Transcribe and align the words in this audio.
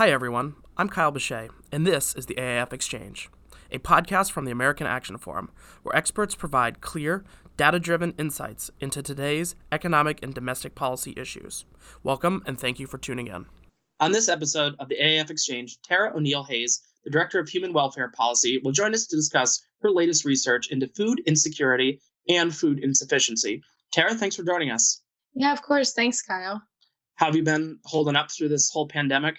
Hi, 0.00 0.10
everyone. 0.10 0.54
I'm 0.78 0.88
Kyle 0.88 1.12
Bechet, 1.12 1.50
and 1.70 1.86
this 1.86 2.14
is 2.14 2.24
the 2.24 2.36
AAF 2.36 2.72
Exchange, 2.72 3.28
a 3.70 3.78
podcast 3.78 4.32
from 4.32 4.46
the 4.46 4.50
American 4.50 4.86
Action 4.86 5.18
Forum, 5.18 5.50
where 5.82 5.94
experts 5.94 6.34
provide 6.34 6.80
clear, 6.80 7.22
data 7.58 7.78
driven 7.78 8.14
insights 8.16 8.70
into 8.80 9.02
today's 9.02 9.56
economic 9.70 10.22
and 10.22 10.32
domestic 10.32 10.74
policy 10.74 11.12
issues. 11.18 11.66
Welcome, 12.02 12.42
and 12.46 12.58
thank 12.58 12.80
you 12.80 12.86
for 12.86 12.96
tuning 12.96 13.26
in. 13.26 13.44
On 14.00 14.10
this 14.10 14.30
episode 14.30 14.74
of 14.78 14.88
the 14.88 14.96
AAF 14.96 15.28
Exchange, 15.28 15.76
Tara 15.82 16.16
O'Neill 16.16 16.44
Hayes, 16.44 16.80
the 17.04 17.10
Director 17.10 17.38
of 17.38 17.50
Human 17.50 17.74
Welfare 17.74 18.10
Policy, 18.16 18.58
will 18.64 18.72
join 18.72 18.94
us 18.94 19.06
to 19.06 19.16
discuss 19.16 19.60
her 19.82 19.90
latest 19.90 20.24
research 20.24 20.68
into 20.70 20.88
food 20.88 21.20
insecurity 21.26 22.00
and 22.26 22.56
food 22.56 22.78
insufficiency. 22.82 23.62
Tara, 23.92 24.14
thanks 24.14 24.34
for 24.34 24.44
joining 24.44 24.70
us. 24.70 25.02
Yeah, 25.34 25.52
of 25.52 25.60
course. 25.60 25.92
Thanks, 25.92 26.22
Kyle. 26.22 26.62
How 27.16 27.26
have 27.26 27.36
you 27.36 27.42
been 27.42 27.78
holding 27.84 28.16
up 28.16 28.30
through 28.30 28.48
this 28.48 28.70
whole 28.70 28.88
pandemic? 28.88 29.36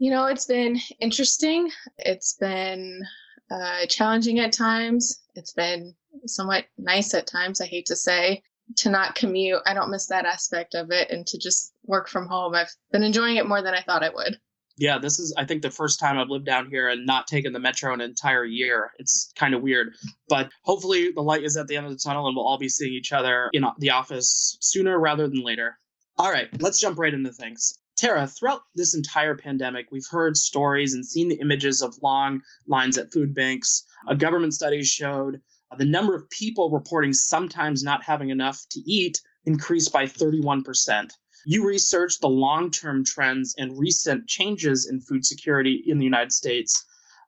You 0.00 0.10
know, 0.10 0.24
it's 0.24 0.46
been 0.46 0.80
interesting. 0.98 1.70
It's 1.98 2.34
been 2.40 3.02
uh, 3.50 3.84
challenging 3.86 4.38
at 4.38 4.50
times. 4.50 5.22
It's 5.34 5.52
been 5.52 5.94
somewhat 6.24 6.64
nice 6.78 7.12
at 7.12 7.26
times, 7.26 7.60
I 7.60 7.66
hate 7.66 7.84
to 7.86 7.96
say, 7.96 8.42
to 8.76 8.88
not 8.88 9.14
commute. 9.14 9.60
I 9.66 9.74
don't 9.74 9.90
miss 9.90 10.06
that 10.06 10.24
aspect 10.24 10.74
of 10.74 10.90
it 10.90 11.10
and 11.10 11.26
to 11.26 11.38
just 11.38 11.74
work 11.84 12.08
from 12.08 12.26
home. 12.26 12.54
I've 12.54 12.74
been 12.90 13.02
enjoying 13.02 13.36
it 13.36 13.46
more 13.46 13.60
than 13.60 13.74
I 13.74 13.82
thought 13.82 14.02
I 14.02 14.08
would. 14.08 14.38
Yeah, 14.78 14.96
this 14.96 15.18
is, 15.18 15.34
I 15.36 15.44
think, 15.44 15.60
the 15.60 15.70
first 15.70 16.00
time 16.00 16.18
I've 16.18 16.30
lived 16.30 16.46
down 16.46 16.70
here 16.70 16.88
and 16.88 17.04
not 17.04 17.26
taken 17.26 17.52
the 17.52 17.60
metro 17.60 17.92
an 17.92 18.00
entire 18.00 18.46
year. 18.46 18.92
It's 18.98 19.30
kind 19.36 19.52
of 19.52 19.60
weird. 19.60 19.92
But 20.30 20.48
hopefully, 20.62 21.12
the 21.14 21.20
light 21.20 21.44
is 21.44 21.58
at 21.58 21.66
the 21.66 21.76
end 21.76 21.84
of 21.84 21.92
the 21.92 21.98
tunnel 22.02 22.26
and 22.26 22.34
we'll 22.34 22.46
all 22.46 22.56
be 22.56 22.70
seeing 22.70 22.94
each 22.94 23.12
other 23.12 23.50
in 23.52 23.66
the 23.78 23.90
office 23.90 24.56
sooner 24.62 24.98
rather 24.98 25.28
than 25.28 25.44
later. 25.44 25.76
All 26.16 26.30
right, 26.30 26.48
let's 26.62 26.80
jump 26.80 26.98
right 26.98 27.12
into 27.12 27.32
things. 27.32 27.79
Tara, 28.00 28.26
throughout 28.26 28.62
this 28.74 28.94
entire 28.94 29.36
pandemic, 29.36 29.88
we've 29.92 30.06
heard 30.10 30.34
stories 30.34 30.94
and 30.94 31.04
seen 31.04 31.28
the 31.28 31.38
images 31.38 31.82
of 31.82 32.02
long 32.02 32.40
lines 32.66 32.96
at 32.96 33.12
food 33.12 33.34
banks. 33.34 33.84
A 34.08 34.16
government 34.16 34.54
study 34.54 34.82
showed 34.82 35.42
the 35.76 35.84
number 35.84 36.14
of 36.14 36.30
people 36.30 36.70
reporting 36.70 37.12
sometimes 37.12 37.82
not 37.82 38.02
having 38.02 38.30
enough 38.30 38.64
to 38.70 38.80
eat 38.90 39.20
increased 39.44 39.92
by 39.92 40.06
31%. 40.06 41.10
You 41.44 41.66
researched 41.66 42.22
the 42.22 42.28
long 42.30 42.70
term 42.70 43.04
trends 43.04 43.54
and 43.58 43.78
recent 43.78 44.26
changes 44.26 44.88
in 44.88 45.02
food 45.02 45.26
security 45.26 45.84
in 45.86 45.98
the 45.98 46.04
United 46.04 46.32
States. 46.32 46.82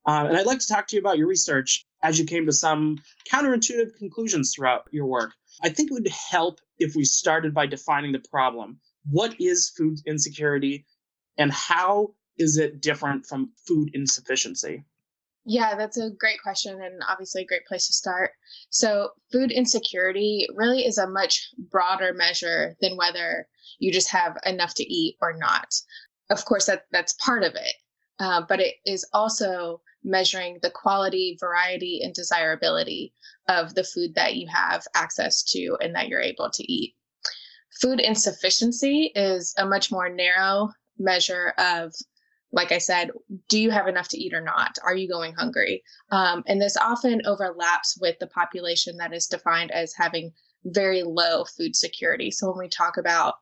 Uh, 0.06 0.24
and 0.26 0.38
I'd 0.38 0.46
like 0.46 0.60
to 0.60 0.68
talk 0.68 0.86
to 0.86 0.96
you 0.96 1.00
about 1.00 1.18
your 1.18 1.28
research 1.28 1.84
as 2.02 2.18
you 2.18 2.24
came 2.24 2.46
to 2.46 2.52
some 2.52 2.96
counterintuitive 3.30 3.94
conclusions 3.98 4.54
throughout 4.54 4.88
your 4.90 5.04
work. 5.04 5.32
I 5.62 5.68
think 5.68 5.90
it 5.90 5.94
would 5.94 6.08
help 6.08 6.60
if 6.78 6.96
we 6.96 7.04
started 7.04 7.52
by 7.52 7.66
defining 7.66 8.12
the 8.12 8.24
problem 8.30 8.80
what 9.10 9.40
is 9.40 9.70
food 9.76 9.98
insecurity 10.06 10.86
and 11.38 11.52
how 11.52 12.14
is 12.38 12.56
it 12.56 12.80
different 12.80 13.26
from 13.26 13.50
food 13.66 13.90
insufficiency? 13.94 14.84
Yeah, 15.44 15.74
that's 15.74 15.98
a 15.98 16.10
great 16.10 16.40
question 16.40 16.80
and 16.80 17.02
obviously 17.08 17.42
a 17.42 17.46
great 17.46 17.66
place 17.66 17.88
to 17.88 17.92
start. 17.92 18.30
So, 18.70 19.10
food 19.32 19.50
insecurity 19.50 20.46
really 20.54 20.86
is 20.86 20.98
a 20.98 21.08
much 21.08 21.48
broader 21.58 22.12
measure 22.14 22.76
than 22.80 22.96
whether 22.96 23.48
you 23.80 23.92
just 23.92 24.10
have 24.10 24.38
enough 24.46 24.74
to 24.74 24.84
eat 24.84 25.16
or 25.20 25.32
not. 25.36 25.74
Of 26.30 26.44
course, 26.44 26.66
that, 26.66 26.84
that's 26.92 27.14
part 27.14 27.42
of 27.42 27.54
it, 27.56 27.74
uh, 28.20 28.42
but 28.48 28.60
it 28.60 28.76
is 28.86 29.04
also 29.12 29.80
measuring 30.04 30.58
the 30.62 30.70
quality, 30.70 31.36
variety, 31.40 32.00
and 32.02 32.14
desirability 32.14 33.12
of 33.48 33.74
the 33.74 33.84
food 33.84 34.14
that 34.14 34.36
you 34.36 34.46
have 34.48 34.84
access 34.94 35.42
to 35.42 35.76
and 35.80 35.94
that 35.94 36.08
you're 36.08 36.20
able 36.20 36.50
to 36.50 36.72
eat. 36.72 36.94
Food 37.80 38.00
insufficiency 38.00 39.12
is 39.14 39.54
a 39.58 39.66
much 39.66 39.90
more 39.90 40.08
narrow 40.08 40.70
measure 40.98 41.54
of, 41.58 41.92
like 42.52 42.70
I 42.70 42.78
said, 42.78 43.10
do 43.48 43.58
you 43.58 43.70
have 43.70 43.88
enough 43.88 44.08
to 44.08 44.18
eat 44.18 44.34
or 44.34 44.40
not? 44.42 44.76
Are 44.84 44.94
you 44.94 45.08
going 45.08 45.34
hungry? 45.34 45.82
Um, 46.10 46.44
and 46.46 46.60
this 46.60 46.76
often 46.76 47.22
overlaps 47.26 47.96
with 48.00 48.18
the 48.18 48.26
population 48.26 48.96
that 48.98 49.14
is 49.14 49.26
defined 49.26 49.70
as 49.70 49.94
having 49.96 50.32
very 50.64 51.02
low 51.02 51.44
food 51.44 51.74
security. 51.74 52.30
So 52.30 52.48
when 52.48 52.58
we 52.58 52.68
talk 52.68 52.98
about 52.98 53.34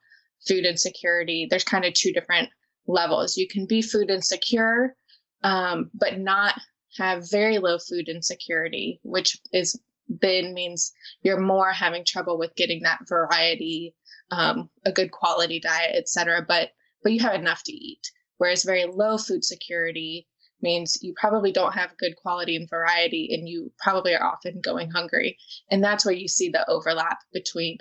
food 0.47 0.65
insecurity, 0.65 1.47
there's 1.51 1.65
kind 1.65 1.85
of 1.85 1.93
two 1.95 2.13
different 2.13 2.49
levels. 2.87 3.37
You 3.37 3.49
can 3.49 3.67
be 3.67 3.83
food 3.83 4.11
insecure, 4.11 4.97
um, 5.43 5.91
but 5.93 6.19
not 6.19 6.55
have 6.99 7.31
very 7.31 7.59
low 7.59 7.79
food 7.79 8.09
insecurity, 8.09 9.01
which 9.03 9.39
is 9.53 9.79
then 10.21 10.55
means 10.55 10.93
you're 11.23 11.41
more 11.41 11.71
having 11.71 12.05
trouble 12.05 12.37
with 12.39 12.55
getting 12.57 12.83
that 12.83 12.99
variety 13.09 13.95
um, 14.31 14.71
a 14.85 14.93
good 14.93 15.11
quality 15.11 15.61
diet, 15.61 15.97
etc. 15.97 16.45
But 16.47 16.71
but 17.03 17.13
you 17.13 17.21
have 17.21 17.35
enough 17.35 17.63
to 17.65 17.73
eat. 17.73 18.11
Whereas 18.39 18.65
very 18.65 18.85
low 18.85 19.19
food 19.19 19.45
security 19.45 20.27
means 20.63 20.99
you 21.03 21.15
probably 21.17 21.53
don't 21.53 21.75
have 21.75 21.97
good 21.99 22.17
quality 22.17 22.57
and 22.57 22.69
variety, 22.69 23.31
and 23.33 23.49
you 23.49 23.73
probably 23.79 24.15
are 24.15 24.25
often 24.25 24.61
going 24.61 24.91
hungry. 24.91 25.39
And 25.71 25.83
that's 25.83 26.05
where 26.05 26.15
you 26.15 26.29
see 26.29 26.49
the 26.49 26.69
overlap 26.69 27.19
between 27.33 27.79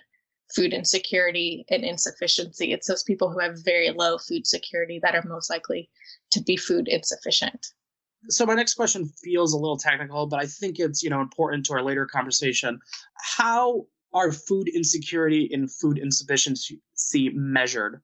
food 0.56 0.74
insecurity 0.74 1.66
and 1.70 1.84
insufficiency. 1.84 2.74
It's 2.74 2.88
those 2.88 3.04
people 3.04 3.32
who 3.32 3.40
have 3.40 3.64
very 3.64 3.92
low 3.92 4.18
food 4.18 4.48
security 4.48 5.00
that 5.04 5.16
are 5.16 5.24
most 5.28 5.50
likely 5.50 5.90
to 6.32 6.42
be 6.42 6.58
food 6.58 6.88
insufficient. 6.88 7.68
So 8.30 8.46
my 8.46 8.56
next 8.56 8.74
question 8.74 9.10
feels 9.24 9.54
a 9.54 9.58
little 9.58 9.78
technical, 9.78 10.28
but 10.28 10.42
I 10.42 10.46
think 10.46 10.80
it's 10.80 11.02
you 11.04 11.10
know 11.10 11.22
important 11.22 11.66
to 11.68 11.74
our 11.74 11.84
later 11.84 12.06
conversation. 12.06 12.80
How 13.38 13.86
are 14.14 14.32
food 14.32 14.68
insecurity 14.68 15.50
and 15.52 15.72
food 15.72 15.98
insufficiency 15.98 16.82
measured? 17.34 18.02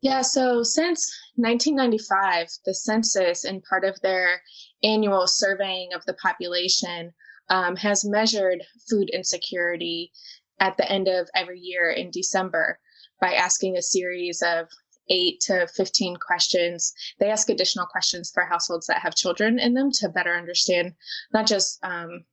Yeah, 0.00 0.22
so 0.22 0.62
since 0.64 1.16
1995, 1.36 2.48
the 2.64 2.74
census, 2.74 3.44
and 3.44 3.62
part 3.62 3.84
of 3.84 4.00
their 4.00 4.42
annual 4.82 5.28
surveying 5.28 5.92
of 5.92 6.04
the 6.06 6.14
population, 6.14 7.12
um, 7.48 7.76
has 7.76 8.04
measured 8.04 8.62
food 8.90 9.10
insecurity 9.10 10.10
at 10.58 10.76
the 10.76 10.90
end 10.90 11.06
of 11.06 11.28
every 11.34 11.60
year 11.60 11.90
in 11.90 12.10
December 12.10 12.80
by 13.20 13.34
asking 13.34 13.76
a 13.76 13.82
series 13.82 14.42
of 14.42 14.68
eight 15.08 15.40
to 15.40 15.66
15 15.68 16.16
questions. 16.16 16.92
They 17.18 17.30
ask 17.30 17.48
additional 17.48 17.86
questions 17.86 18.30
for 18.32 18.44
households 18.44 18.86
that 18.86 19.02
have 19.02 19.14
children 19.14 19.58
in 19.58 19.74
them 19.74 19.90
to 20.00 20.08
better 20.08 20.34
understand 20.34 20.94
not 21.32 21.46
just 21.46 21.78
um, 21.84 22.24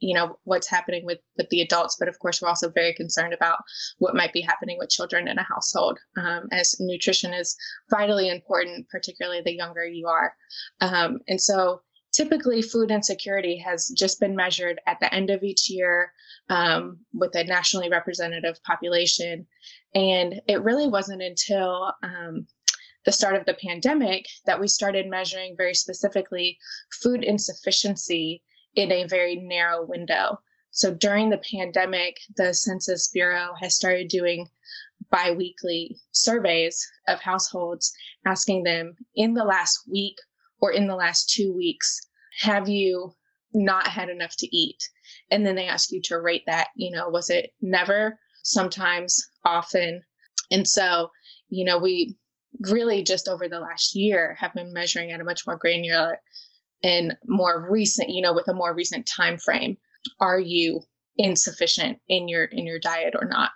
you 0.00 0.14
know 0.14 0.38
what's 0.44 0.68
happening 0.68 1.04
with 1.04 1.18
with 1.36 1.48
the 1.50 1.60
adults 1.60 1.96
but 1.98 2.08
of 2.08 2.18
course 2.18 2.40
we're 2.40 2.48
also 2.48 2.70
very 2.70 2.94
concerned 2.94 3.32
about 3.32 3.58
what 3.98 4.14
might 4.14 4.32
be 4.32 4.40
happening 4.40 4.76
with 4.78 4.90
children 4.90 5.28
in 5.28 5.38
a 5.38 5.42
household 5.42 5.98
um, 6.16 6.48
as 6.52 6.76
nutrition 6.80 7.32
is 7.32 7.56
vitally 7.90 8.28
important 8.28 8.88
particularly 8.88 9.40
the 9.42 9.54
younger 9.54 9.86
you 9.86 10.06
are. 10.06 10.34
Um, 10.80 11.18
and 11.28 11.40
so 11.40 11.82
typically 12.12 12.62
food 12.62 12.90
insecurity 12.90 13.58
has 13.58 13.88
just 13.88 14.20
been 14.20 14.34
measured 14.34 14.80
at 14.86 14.98
the 15.00 15.12
end 15.14 15.30
of 15.30 15.42
each 15.42 15.68
year 15.68 16.12
um, 16.48 16.98
with 17.12 17.34
a 17.34 17.44
nationally 17.44 17.88
representative 17.88 18.62
population. 18.64 19.46
And 19.94 20.40
it 20.48 20.62
really 20.62 20.88
wasn't 20.88 21.22
until 21.22 21.92
um, 22.02 22.46
the 23.04 23.12
start 23.12 23.36
of 23.36 23.44
the 23.46 23.54
pandemic 23.54 24.26
that 24.46 24.60
we 24.60 24.68
started 24.68 25.06
measuring 25.06 25.54
very 25.56 25.74
specifically 25.74 26.58
food 27.02 27.24
insufficiency 27.24 28.42
in 28.78 28.92
a 28.92 29.08
very 29.08 29.34
narrow 29.34 29.84
window. 29.84 30.38
So 30.70 30.94
during 30.94 31.30
the 31.30 31.42
pandemic, 31.52 32.16
the 32.36 32.54
Census 32.54 33.08
Bureau 33.08 33.52
has 33.60 33.74
started 33.74 34.06
doing 34.06 34.46
biweekly 35.10 35.96
surveys 36.12 36.86
of 37.08 37.20
households, 37.20 37.92
asking 38.24 38.62
them 38.62 38.94
in 39.16 39.34
the 39.34 39.42
last 39.42 39.80
week 39.90 40.14
or 40.60 40.70
in 40.70 40.86
the 40.86 40.94
last 40.94 41.28
two 41.28 41.52
weeks, 41.52 42.06
have 42.40 42.68
you 42.68 43.12
not 43.52 43.88
had 43.88 44.08
enough 44.10 44.36
to 44.36 44.56
eat? 44.56 44.78
And 45.32 45.44
then 45.44 45.56
they 45.56 45.66
ask 45.66 45.90
you 45.90 46.00
to 46.04 46.20
rate 46.20 46.44
that. 46.46 46.68
You 46.76 46.92
know, 46.92 47.08
was 47.08 47.30
it 47.30 47.50
never, 47.60 48.16
sometimes, 48.44 49.20
often? 49.44 50.02
And 50.52 50.68
so, 50.68 51.10
you 51.48 51.64
know, 51.64 51.78
we 51.78 52.16
really 52.60 53.02
just 53.02 53.26
over 53.26 53.48
the 53.48 53.58
last 53.58 53.96
year 53.96 54.36
have 54.38 54.54
been 54.54 54.72
measuring 54.72 55.10
at 55.10 55.20
a 55.20 55.24
much 55.24 55.46
more 55.48 55.56
granular 55.56 56.20
in 56.82 57.16
more 57.26 57.66
recent 57.70 58.08
you 58.08 58.22
know 58.22 58.32
with 58.32 58.48
a 58.48 58.54
more 58.54 58.74
recent 58.74 59.06
time 59.06 59.36
frame 59.38 59.76
are 60.20 60.40
you 60.40 60.80
insufficient 61.16 61.98
in 62.08 62.28
your 62.28 62.44
in 62.44 62.66
your 62.66 62.78
diet 62.78 63.14
or 63.20 63.26
not? 63.28 63.50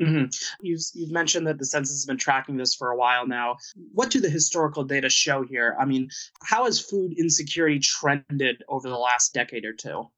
Mm-hmm. 0.00 0.26
you've, 0.62 0.80
you've 0.94 1.10
mentioned 1.10 1.46
that 1.46 1.58
the 1.58 1.66
census 1.66 1.96
has 1.96 2.06
been 2.06 2.16
tracking 2.16 2.56
this 2.56 2.74
for 2.74 2.90
a 2.90 2.96
while 2.96 3.26
now. 3.26 3.58
What 3.92 4.08
do 4.08 4.18
the 4.18 4.30
historical 4.30 4.82
data 4.82 5.10
show 5.10 5.42
here? 5.42 5.76
I 5.78 5.84
mean 5.84 6.08
how 6.42 6.64
has 6.64 6.80
food 6.80 7.12
insecurity 7.18 7.78
trended 7.80 8.62
over 8.68 8.88
the 8.88 8.96
last 8.96 9.34
decade 9.34 9.64
or 9.64 9.74
two? 9.74 10.08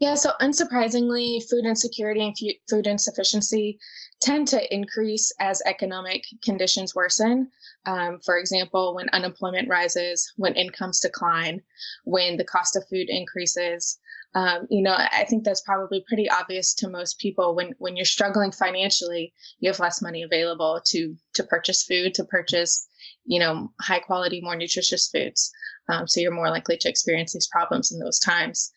Yeah, 0.00 0.14
so 0.14 0.30
unsurprisingly, 0.40 1.42
food 1.48 1.64
insecurity 1.64 2.24
and 2.24 2.36
food 2.70 2.86
insufficiency 2.86 3.80
tend 4.20 4.48
to 4.48 4.74
increase 4.74 5.32
as 5.40 5.62
economic 5.66 6.24
conditions 6.42 6.94
worsen. 6.94 7.50
Um, 7.86 8.18
for 8.24 8.38
example, 8.38 8.94
when 8.94 9.08
unemployment 9.10 9.68
rises, 9.68 10.32
when 10.36 10.54
incomes 10.54 11.00
decline, 11.00 11.62
when 12.04 12.36
the 12.36 12.44
cost 12.44 12.76
of 12.76 12.86
food 12.88 13.08
increases. 13.08 13.98
Um, 14.34 14.66
you 14.68 14.82
know, 14.82 14.94
I 14.94 15.24
think 15.24 15.44
that's 15.44 15.62
probably 15.62 16.04
pretty 16.06 16.28
obvious 16.28 16.74
to 16.74 16.88
most 16.88 17.18
people. 17.18 17.54
When 17.54 17.74
when 17.78 17.96
you're 17.96 18.04
struggling 18.04 18.52
financially, 18.52 19.32
you 19.58 19.70
have 19.70 19.80
less 19.80 20.02
money 20.02 20.22
available 20.22 20.80
to 20.88 21.16
to 21.34 21.44
purchase 21.44 21.82
food, 21.82 22.12
to 22.14 22.24
purchase 22.24 22.88
you 23.28 23.38
know, 23.38 23.70
high 23.80 24.00
quality, 24.00 24.40
more 24.40 24.56
nutritious 24.56 25.08
foods. 25.08 25.52
Um, 25.88 26.08
so 26.08 26.20
you're 26.20 26.32
more 26.32 26.50
likely 26.50 26.76
to 26.78 26.88
experience 26.88 27.32
these 27.34 27.46
problems 27.46 27.92
in 27.92 27.98
those 27.98 28.18
times. 28.18 28.72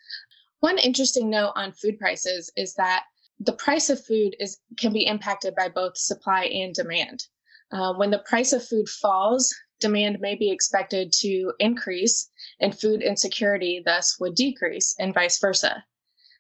One 0.60 0.78
interesting 0.78 1.30
note 1.30 1.54
on 1.56 1.72
food 1.72 1.98
prices 1.98 2.52
is 2.56 2.76
that 2.76 3.06
the 3.44 3.54
price 3.54 3.90
of 3.90 4.04
food 4.06 4.36
is 4.40 4.60
can 4.78 4.94
be 4.94 5.06
impacted 5.06 5.56
by 5.56 5.68
both 5.68 5.98
supply 5.98 6.46
and 6.46 6.76
demand. 6.76 7.24
Uh, 7.72 7.94
when 7.94 8.12
the 8.12 8.20
price 8.20 8.54
of 8.54 8.64
food 8.64 8.88
falls, 8.88 9.54
demand 9.80 10.20
may 10.20 10.36
be 10.36 10.52
expected 10.52 11.12
to 11.12 11.52
increase, 11.60 12.30
and 12.60 12.80
food 12.80 13.02
insecurity 13.02 13.82
thus 13.84 14.20
would 14.20 14.36
decrease, 14.36 14.96
and 15.00 15.14
vice 15.14 15.40
versa. 15.40 15.84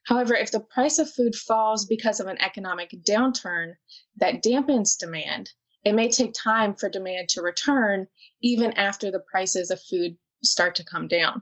However, 0.03 0.36
if 0.36 0.51
the 0.51 0.59
price 0.59 1.00
of 1.00 1.09
food 1.09 1.36
falls 1.36 1.86
because 1.86 2.19
of 2.19 2.27
an 2.27 2.42
economic 2.42 2.92
downturn 3.07 3.74
that 4.18 4.44
dampens 4.44 4.98
demand, 4.98 5.51
it 5.83 5.94
may 5.94 6.09
take 6.09 6.33
time 6.33 6.75
for 6.75 6.89
demand 6.89 7.30
to 7.30 7.42
return 7.42 8.07
even 8.42 8.74
after 8.74 9.09
the 9.09 9.24
prices 9.31 9.71
of 9.71 9.81
food 9.81 10.18
start 10.44 10.75
to 10.75 10.83
come 10.83 11.07
down. 11.07 11.42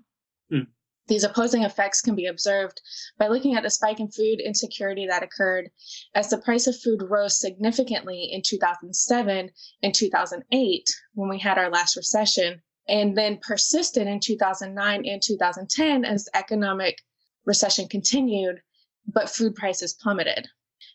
Hmm. 0.50 0.64
These 1.10 1.24
opposing 1.24 1.64
effects 1.64 2.02
can 2.02 2.14
be 2.14 2.28
observed 2.28 2.82
by 3.18 3.30
looking 3.30 3.56
at 3.56 3.64
the 3.64 3.70
spike 3.72 4.00
in 4.00 4.12
food 4.12 4.40
insecurity 4.40 5.08
that 5.08 5.24
occurred 5.24 5.72
as 6.14 6.30
the 6.30 6.38
price 6.38 6.68
of 6.68 6.80
food 6.80 7.02
rose 7.02 7.40
significantly 7.40 8.30
in 8.32 8.44
2007 8.44 9.50
and 9.82 9.96
2008 9.96 10.90
when 11.16 11.28
we 11.28 11.40
had 11.40 11.58
our 11.58 11.72
last 11.72 11.98
recession, 11.98 12.62
and 12.88 13.18
then 13.18 13.40
persisted 13.42 14.08
in 14.08 14.20
2009 14.20 15.06
and 15.06 15.22
2010 15.22 16.06
as 16.06 16.30
economic 16.36 17.02
recession 17.44 17.88
continued, 17.88 18.62
but 19.08 19.32
food 19.32 19.56
prices 19.56 19.96
plummeted. 19.96 20.48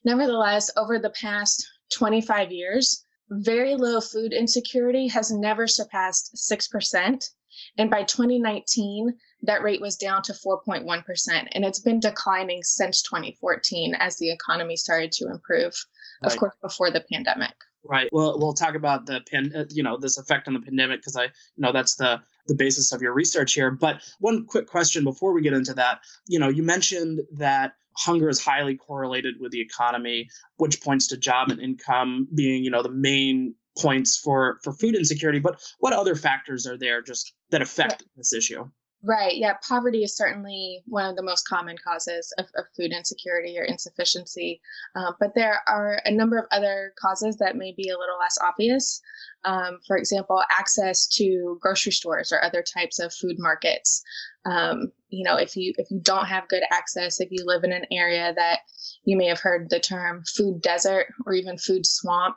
Nevertheless, 0.05 0.70
over 0.76 1.00
the 1.00 1.11
past 1.11 1.66
25 1.93 2.52
years, 2.52 3.05
very 3.31 3.75
low 3.75 4.00
food 4.00 4.32
insecurity 4.32 5.08
has 5.08 5.32
never 5.32 5.66
surpassed 5.66 6.37
6%. 6.37 7.31
And 7.78 7.90
by 7.90 8.02
2019, 8.02 9.16
that 9.46 9.62
rate 9.62 9.81
was 9.81 9.96
down 9.96 10.23
to 10.23 10.32
4.1%. 10.32 11.49
And 11.52 11.64
it's 11.64 11.81
been 11.81 12.00
declining 12.00 12.62
since 12.62 13.02
2014 13.02 13.94
as 13.94 14.17
the 14.19 14.31
economy 14.31 14.76
started 14.76 15.12
to 15.12 15.31
improve, 15.31 15.75
right. 16.23 16.32
of 16.32 16.38
course, 16.38 16.55
before 16.62 16.91
the 16.91 17.05
pandemic. 17.12 17.55
Right. 17.87 18.08
Well, 18.12 18.38
we'll 18.38 18.55
talk 18.55 18.75
about 18.75 19.06
the 19.06 19.20
pan, 19.31 19.52
uh, 19.55 19.64
you 19.70 19.82
know, 19.82 19.99
this 19.99 20.17
effect 20.17 20.49
on 20.49 20.55
the 20.55 20.61
pandemic 20.61 21.00
because 21.00 21.17
I 21.17 21.25
you 21.25 21.58
know 21.58 21.70
that's 21.70 21.96
the 21.96 22.20
the 22.46 22.55
basis 22.55 22.93
of 22.93 23.02
your 23.02 23.12
research 23.12 23.52
here. 23.52 23.70
But 23.70 24.00
one 24.20 24.46
quick 24.46 24.67
question 24.67 25.05
before 25.05 25.32
we 25.32 25.43
get 25.43 25.52
into 25.52 25.75
that, 25.75 26.00
you 26.26 26.38
know, 26.38 26.49
you 26.49 26.62
mentioned 26.62 27.20
that 27.37 27.75
hunger 27.97 28.29
is 28.29 28.43
highly 28.43 28.76
correlated 28.76 29.35
with 29.38 29.52
the 29.52 29.61
economy, 29.61 30.29
which 30.56 30.82
points 30.82 31.06
to 31.08 31.17
job 31.17 31.50
and 31.50 31.61
income 31.61 32.26
being, 32.35 32.64
you 32.64 32.70
know, 32.70 32.82
the 32.82 32.90
main 32.90 33.55
points 33.79 34.17
for 34.17 34.61
for 34.62 34.73
food 34.73 34.94
insecurity. 34.94 35.38
But 35.38 35.61
what 35.79 35.93
other 35.93 36.14
factors 36.14 36.67
are 36.67 36.79
there 36.79 37.02
just 37.02 37.35
that 37.50 37.61
affect 37.61 38.02
this 38.17 38.32
issue? 38.32 38.69
Right. 39.06 39.37
Yeah. 39.37 39.55
Poverty 39.69 40.03
is 40.03 40.17
certainly 40.17 40.83
one 40.87 41.05
of 41.05 41.15
the 41.15 41.23
most 41.23 41.47
common 41.47 41.77
causes 41.77 42.33
of, 42.39 42.47
of 42.56 42.65
food 42.75 42.91
insecurity 42.91 43.59
or 43.59 43.65
insufficiency. 43.65 44.62
Uh, 44.97 45.12
but 45.21 45.35
there 45.35 45.61
are 45.69 46.01
a 46.06 46.11
number 46.11 46.39
of 46.39 46.47
other 46.51 46.95
causes 46.99 47.37
that 47.37 47.55
may 47.55 47.73
be 47.77 47.91
a 47.91 47.99
little 47.99 48.19
less 48.19 48.39
obvious. 48.43 49.03
Um, 49.45 49.81
for 49.87 49.99
example, 49.99 50.43
access 50.51 51.06
to 51.19 51.59
grocery 51.61 51.93
stores 51.93 52.33
or 52.33 52.43
other 52.43 52.62
types 52.62 52.99
of 52.99 53.12
food 53.12 53.37
markets. 53.39 54.03
Um, 54.47 54.91
you 55.11 55.23
know, 55.23 55.37
if 55.37 55.55
you 55.55 55.75
if 55.77 55.91
you 55.91 56.00
don't 56.00 56.27
have 56.27 56.49
good 56.49 56.62
access, 56.73 57.21
if 57.21 57.31
you 57.31 57.45
live 57.45 57.62
in 57.65 57.73
an 57.73 57.85
area 57.93 58.33
that 58.35 58.61
you 59.05 59.19
may 59.19 59.27
have 59.27 59.41
heard 59.41 59.69
the 59.69 59.81
term 59.81 60.23
food 60.35 60.62
desert 60.62 61.09
or 61.27 61.35
even 61.35 61.59
food 61.59 61.85
swamp. 61.85 62.37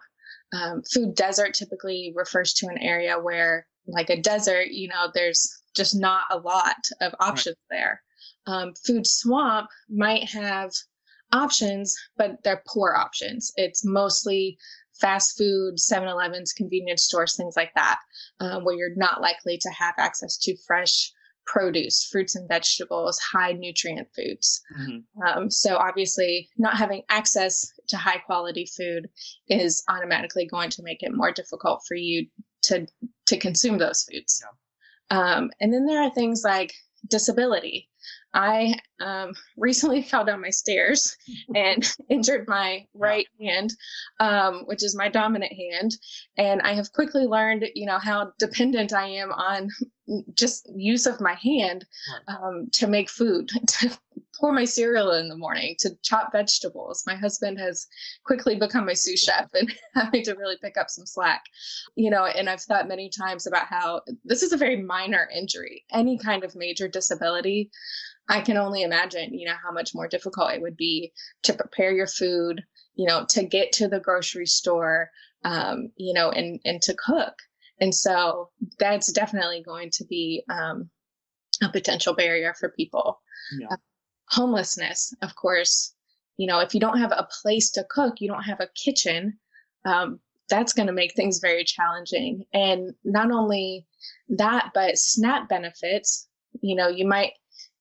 Um, 0.54 0.81
food 0.84 1.16
desert 1.16 1.54
typically 1.54 2.13
refers 2.16 2.54
to 2.56 2.68
an 2.68 2.78
area 2.78 3.18
where, 3.20 3.68
like 3.86 4.10
a 4.10 4.22
desert, 4.22 4.68
you 4.68 4.90
know, 4.90 5.12
there's 5.13 5.56
just 5.77 5.95
not 5.95 6.24
a 6.31 6.38
lot 6.38 6.75
of 7.01 7.13
options 7.19 7.56
right. 7.71 7.77
there. 7.77 8.01
Um, 8.47 8.74
food 8.85 9.06
swamp 9.06 9.68
might 9.89 10.29
have 10.29 10.71
options, 11.31 11.95
but 12.18 12.44
they're 12.44 12.63
poor 12.68 12.95
options. 12.97 13.51
It's 13.56 13.85
mostly 13.85 14.57
fast 15.00 15.38
food, 15.38 15.79
7 15.79 16.07
Elevens, 16.07 16.53
convenience 16.53 17.03
stores, 17.03 17.35
things 17.35 17.56
like 17.56 17.71
that, 17.75 18.00
uh, 18.39 18.59
where 18.62 18.75
you're 18.75 18.95
not 18.95 19.21
likely 19.21 19.57
to 19.57 19.69
have 19.69 19.94
access 19.97 20.38
to 20.38 20.56
fresh 20.65 21.12
produce, 21.45 22.07
fruits 22.12 22.35
and 22.35 22.47
vegetables, 22.47 23.19
high 23.19 23.53
nutrient 23.53 24.07
foods. 24.15 24.62
Mm-hmm. 24.79 25.21
Um, 25.24 25.50
so, 25.50 25.77
obviously, 25.77 26.50
not 26.57 26.77
having 26.77 27.03
access 27.09 27.71
to 27.88 27.97
high 27.97 28.18
quality 28.18 28.65
food 28.65 29.07
is 29.47 29.83
automatically 29.89 30.45
going 30.45 30.69
to 30.71 30.83
make 30.83 31.01
it 31.01 31.13
more 31.13 31.31
difficult 31.31 31.81
for 31.88 31.95
you 31.95 32.27
to 32.63 32.85
to 33.27 33.38
consume 33.38 33.77
those 33.77 34.03
foods. 34.03 34.44
Yeah. 34.44 34.57
Um, 35.09 35.51
and 35.59 35.74
then 35.74 35.86
there 35.86 36.04
are 36.04 36.09
things 36.09 36.44
like 36.44 36.74
disability. 37.09 37.89
I 38.33 38.75
um, 39.00 39.33
recently 39.57 40.01
fell 40.04 40.25
down 40.25 40.42
my 40.42 40.50
stairs 40.50 41.18
and 41.56 41.83
injured 42.09 42.48
my 42.48 42.86
right 42.94 43.27
hand, 43.39 43.74
um, 44.19 44.63
which 44.65 44.83
is 44.83 44.95
my 44.95 45.09
dominant 45.09 45.54
hand. 45.54 45.95
And 46.38 46.62
I 46.62 46.74
have 46.74 46.94
quickly 46.94 47.25
learned, 47.25 47.65
you 47.75 47.86
know, 47.86 48.00
how 48.00 48.31
dependent 48.39 48.94
I 48.94 49.07
am 49.07 49.31
on 49.31 49.69
just 50.33 50.69
use 50.74 51.06
of 51.06 51.19
my 51.19 51.33
hand 51.33 51.86
um, 52.27 52.68
to 52.74 52.88
make 52.88 53.10
food, 53.10 53.50
to 53.50 53.98
pour 54.39 54.54
my 54.54 54.66
cereal 54.66 55.12
in 55.12 55.30
the 55.30 55.38
morning, 55.38 55.75
to 55.80 55.92
chop 56.04 56.31
vegetables. 56.31 57.04
My 57.06 57.16
husband 57.16 57.60
has 57.60 57.88
quickly 58.24 58.56
become 58.56 58.86
my 58.86 58.94
sous 58.94 59.22
chef 59.22 59.50
and 59.54 59.74
having 59.95 60.24
to 60.24 60.36
really 60.36 60.57
pick 60.62 60.78
up 60.78 60.89
some 60.89 61.06
slack. 61.06 61.44
You 61.95 62.10
know, 62.10 62.25
and 62.25 62.50
I've 62.50 62.62
thought 62.62 62.88
many 62.88 63.10
times 63.10 63.48
about 63.48 63.68
how 63.68 64.01
this 64.24 64.44
is 64.44 64.54
a 64.54 64.57
very 64.57 64.81
minor 64.81 65.28
injury. 65.36 65.86
Any 65.92 66.18
kind 66.18 66.44
of 66.44 66.56
major 66.56 66.88
disability, 66.88 67.72
I 68.30 68.42
can 68.42 68.57
only 68.57 68.84
imagine, 68.84 69.34
you 69.34 69.48
know, 69.48 69.56
how 69.62 69.72
much 69.72 69.95
more 69.95 70.07
difficult 70.07 70.51
it 70.51 70.62
would 70.62 70.78
be 70.78 71.13
to 71.44 71.54
prepare 71.54 71.92
your 71.92 72.07
food, 72.07 72.63
you 72.95 73.07
know, 73.07 73.25
to 73.30 73.44
get 73.44 73.72
to 73.74 73.88
the 73.88 74.00
grocery 74.00 74.48
store, 74.48 75.10
um, 75.44 75.92
you 75.95 76.13
know, 76.13 76.30
and 76.30 76.60
and 76.66 76.81
to 76.84 76.95
cook. 76.95 77.34
And 77.80 77.94
so 77.94 78.50
that's 78.80 79.12
definitely 79.12 79.62
going 79.63 79.92
to 79.94 80.06
be 80.06 80.44
um, 80.50 80.89
a 81.63 81.69
potential 81.69 82.13
barrier 82.13 82.54
for 82.60 82.69
people. 82.69 83.22
Yeah. 83.60 83.75
Homelessness, 84.29 85.13
of 85.21 85.35
course, 85.35 85.94
you 86.38 86.47
know, 86.47 86.59
if 86.59 86.74
you 86.74 86.79
don't 86.79 87.00
have 87.00 87.12
a 87.12 87.27
place 87.41 87.71
to 87.71 87.85
cook, 87.89 88.21
you 88.21 88.27
don't 88.27 88.44
have 88.44 88.59
a 88.59 88.69
kitchen, 88.75 89.39
um, 89.85 90.19
that's 90.50 90.74
going 90.74 90.88
to 90.88 90.94
make 90.94 91.13
things 91.13 91.39
very 91.39 91.63
challenging. 91.63 92.45
And 92.53 92.94
not 93.03 93.31
only 93.31 93.85
that, 94.29 94.71
but 94.74 94.97
SNAP 94.97 95.50
benefits, 95.50 96.27
you 96.62 96.75
know, 96.75 96.88
you 96.88 97.07
might, 97.07 97.34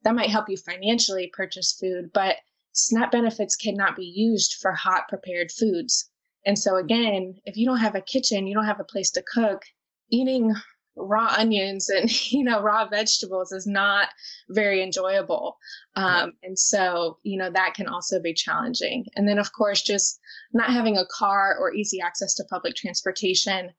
that 0.02 0.14
might 0.14 0.30
help 0.30 0.48
you 0.48 0.56
financially 0.56 1.30
purchase 1.32 1.76
food, 1.78 2.10
but 2.12 2.36
SNAP 2.72 3.12
benefits 3.12 3.56
cannot 3.56 3.96
be 3.96 4.04
used 4.04 4.54
for 4.60 4.72
hot 4.72 5.08
prepared 5.08 5.50
foods. 5.50 6.10
And 6.44 6.58
so, 6.58 6.76
again, 6.76 7.34
if 7.44 7.56
you 7.56 7.66
don't 7.66 7.78
have 7.78 7.94
a 7.94 8.00
kitchen, 8.00 8.46
you 8.46 8.54
don't 8.54 8.66
have 8.66 8.80
a 8.80 8.84
place 8.84 9.10
to 9.12 9.22
cook, 9.22 9.62
eating 10.10 10.54
raw 10.96 11.34
onions 11.36 11.88
and 11.88 12.10
you 12.32 12.42
know 12.42 12.60
raw 12.60 12.86
vegetables 12.88 13.52
is 13.52 13.66
not 13.66 14.08
very 14.48 14.82
enjoyable. 14.82 15.56
Um, 15.94 16.32
and 16.42 16.58
so 16.58 17.18
you 17.22 17.38
know 17.38 17.50
that 17.50 17.74
can 17.74 17.86
also 17.86 18.20
be 18.20 18.34
challenging. 18.34 19.06
And 19.16 19.28
then 19.28 19.38
of 19.38 19.52
course 19.52 19.82
just 19.82 20.18
not 20.52 20.70
having 20.70 20.96
a 20.96 21.06
car 21.06 21.56
or 21.58 21.72
easy 21.72 22.00
access 22.00 22.34
to 22.34 22.44
public 22.44 22.74
transportation. 22.74 23.70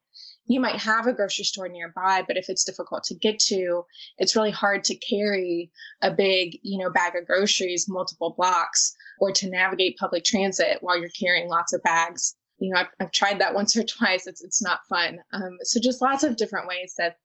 You 0.50 0.60
might 0.60 0.76
have 0.76 1.06
a 1.06 1.12
grocery 1.12 1.44
store 1.44 1.68
nearby 1.68 2.24
but 2.26 2.38
if 2.38 2.48
it's 2.48 2.64
difficult 2.64 3.04
to 3.04 3.14
get 3.14 3.38
to 3.40 3.84
it's 4.16 4.34
really 4.34 4.50
hard 4.50 4.82
to 4.84 4.96
carry 4.96 5.70
a 6.00 6.10
big 6.10 6.58
you 6.62 6.78
know 6.78 6.90
bag 6.90 7.14
of 7.16 7.26
groceries 7.26 7.86
multiple 7.86 8.34
blocks 8.36 8.94
or 9.20 9.30
to 9.32 9.50
navigate 9.50 9.98
public 9.98 10.24
transit 10.24 10.78
while 10.80 10.98
you're 10.98 11.10
carrying 11.10 11.48
lots 11.48 11.74
of 11.74 11.82
bags 11.82 12.34
you 12.58 12.72
know, 12.72 12.80
I've, 12.80 12.88
I've 13.00 13.12
tried 13.12 13.40
that 13.40 13.54
once 13.54 13.76
or 13.76 13.84
twice. 13.84 14.26
It's 14.26 14.42
it's 14.42 14.62
not 14.62 14.80
fun. 14.88 15.18
Um, 15.32 15.58
so 15.62 15.80
just 15.80 16.02
lots 16.02 16.24
of 16.24 16.36
different 16.36 16.68
ways 16.68 16.94
that 16.98 17.16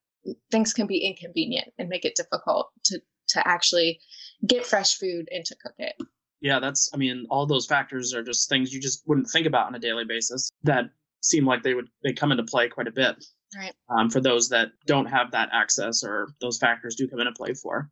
things 0.52 0.74
can 0.74 0.88
be 0.88 1.00
inconvenient 1.00 1.70
and 1.78 1.90
make 1.90 2.06
it 2.06 2.16
difficult 2.16 2.70
to 2.86 3.02
to 3.30 3.48
actually 3.48 4.00
get 4.46 4.66
fresh 4.66 4.98
food 4.98 5.28
and 5.32 5.46
to 5.46 5.56
cook 5.56 5.76
it. 5.78 5.96
Yeah, 6.42 6.60
that's. 6.60 6.90
I 6.94 6.98
mean, 6.98 7.26
all 7.30 7.46
those 7.46 7.66
factors 7.66 8.14
are 8.14 8.24
just 8.24 8.50
things 8.50 8.74
you 8.74 8.82
just 8.82 9.04
wouldn't 9.08 9.30
think 9.30 9.48
about 9.48 9.68
on 9.68 9.76
a 9.76 9.80
daily 9.80 10.06
basis 10.06 10.50
that 10.64 10.86
seem 11.22 11.46
like 11.46 11.64
they 11.64 11.74
would 11.74 11.88
they 12.04 12.14
come 12.14 12.32
into 12.32 12.44
play 12.44 12.68
quite 12.68 12.88
a 12.88 12.92
bit. 12.92 13.24
Right. 13.56 13.74
Um, 13.88 14.10
for 14.10 14.20
those 14.20 14.50
that 14.50 14.70
don't 14.88 15.06
have 15.06 15.32
that 15.32 15.50
access 15.54 16.04
or 16.04 16.30
those 16.42 16.58
factors 16.58 16.96
do 16.96 17.08
come 17.08 17.20
into 17.20 17.34
play 17.34 17.54
for. 17.54 17.92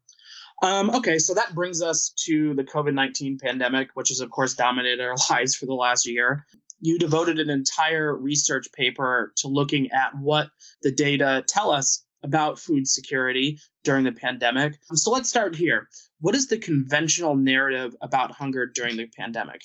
Um, 0.63 0.89
okay, 0.91 1.17
so 1.17 1.33
that 1.33 1.55
brings 1.55 1.81
us 1.81 2.13
to 2.25 2.53
the 2.55 2.63
COVID 2.63 2.93
19 2.93 3.39
pandemic, 3.39 3.89
which 3.93 4.10
has, 4.10 4.19
of 4.19 4.29
course, 4.29 4.53
dominated 4.53 5.01
our 5.01 5.15
lives 5.29 5.55
for 5.55 5.65
the 5.65 5.74
last 5.74 6.07
year 6.07 6.45
you 6.82 6.98
devoted 6.98 7.40
an 7.40 7.50
entire 7.50 8.16
research 8.16 8.68
paper 8.74 9.32
to 9.38 9.48
looking 9.48 9.90
at 9.92 10.16
what 10.18 10.50
the 10.82 10.92
data 10.92 11.44
tell 11.48 11.72
us 11.72 12.04
about 12.24 12.60
food 12.60 12.88
security 12.88 13.60
during 13.84 14.04
the 14.04 14.12
pandemic. 14.12 14.78
So 14.94 15.12
let's 15.12 15.30
start 15.30 15.56
here. 15.56 15.88
What 16.20 16.36
is 16.36 16.48
the 16.48 16.58
conventional 16.58 17.36
narrative 17.36 17.96
about 18.02 18.32
hunger 18.32 18.66
during 18.66 18.98
the 18.98 19.08
pandemic? 19.08 19.62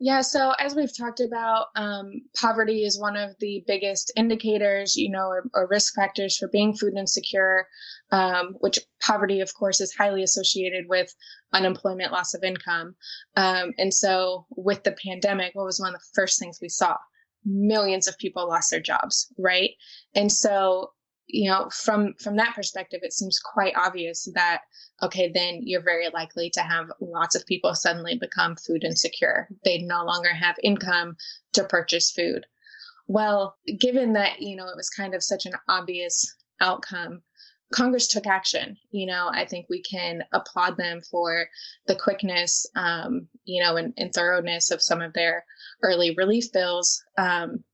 Yeah, 0.00 0.22
so 0.22 0.52
as 0.58 0.74
we've 0.74 0.96
talked 0.96 1.20
about, 1.20 1.66
um, 1.76 2.22
poverty 2.36 2.82
is 2.82 2.98
one 2.98 3.16
of 3.16 3.30
the 3.38 3.62
biggest 3.66 4.12
indicators, 4.16 4.96
you 4.96 5.08
know, 5.08 5.28
or, 5.28 5.44
or 5.54 5.68
risk 5.68 5.94
factors 5.94 6.36
for 6.36 6.48
being 6.48 6.76
food 6.76 6.94
insecure, 6.96 7.68
um, 8.10 8.56
which 8.58 8.80
poverty, 9.00 9.40
of 9.40 9.54
course, 9.54 9.80
is 9.80 9.94
highly 9.94 10.22
associated 10.24 10.86
with 10.88 11.14
unemployment, 11.52 12.12
loss 12.12 12.34
of 12.34 12.42
income. 12.42 12.96
Um, 13.36 13.72
and 13.78 13.94
so 13.94 14.46
with 14.50 14.82
the 14.82 14.96
pandemic, 15.04 15.54
what 15.54 15.64
was 15.64 15.78
one 15.78 15.94
of 15.94 16.00
the 16.00 16.06
first 16.12 16.40
things 16.40 16.58
we 16.60 16.68
saw? 16.68 16.96
Millions 17.44 18.08
of 18.08 18.18
people 18.18 18.48
lost 18.48 18.72
their 18.72 18.80
jobs, 18.80 19.32
right? 19.38 19.70
And 20.14 20.30
so 20.30 20.90
you 21.26 21.50
know 21.50 21.68
from 21.70 22.14
from 22.20 22.36
that 22.36 22.54
perspective 22.54 23.00
it 23.02 23.12
seems 23.12 23.38
quite 23.38 23.74
obvious 23.76 24.28
that 24.34 24.62
okay 25.02 25.30
then 25.32 25.60
you're 25.62 25.82
very 25.82 26.08
likely 26.10 26.50
to 26.50 26.60
have 26.60 26.86
lots 27.00 27.34
of 27.34 27.46
people 27.46 27.74
suddenly 27.74 28.16
become 28.18 28.56
food 28.56 28.84
insecure. 28.84 29.48
They 29.64 29.78
no 29.78 30.04
longer 30.04 30.32
have 30.32 30.56
income 30.62 31.16
to 31.54 31.64
purchase 31.64 32.10
food. 32.10 32.46
Well 33.06 33.56
given 33.80 34.12
that 34.14 34.40
you 34.40 34.56
know 34.56 34.68
it 34.68 34.76
was 34.76 34.90
kind 34.90 35.14
of 35.14 35.22
such 35.22 35.46
an 35.46 35.52
obvious 35.68 36.34
outcome 36.60 37.22
congress 37.72 38.06
took 38.06 38.26
action. 38.26 38.76
You 38.90 39.06
know 39.06 39.30
i 39.32 39.46
think 39.46 39.66
we 39.68 39.82
can 39.82 40.22
applaud 40.32 40.76
them 40.76 41.00
for 41.10 41.46
the 41.86 41.96
quickness 41.96 42.66
um, 42.76 43.28
you 43.44 43.62
know 43.62 43.76
and, 43.76 43.94
and 43.96 44.12
thoroughness 44.12 44.70
of 44.70 44.82
some 44.82 45.00
of 45.00 45.14
their 45.14 45.44
early 45.82 46.14
relief 46.14 46.52
bills. 46.52 47.02
Um, 47.16 47.64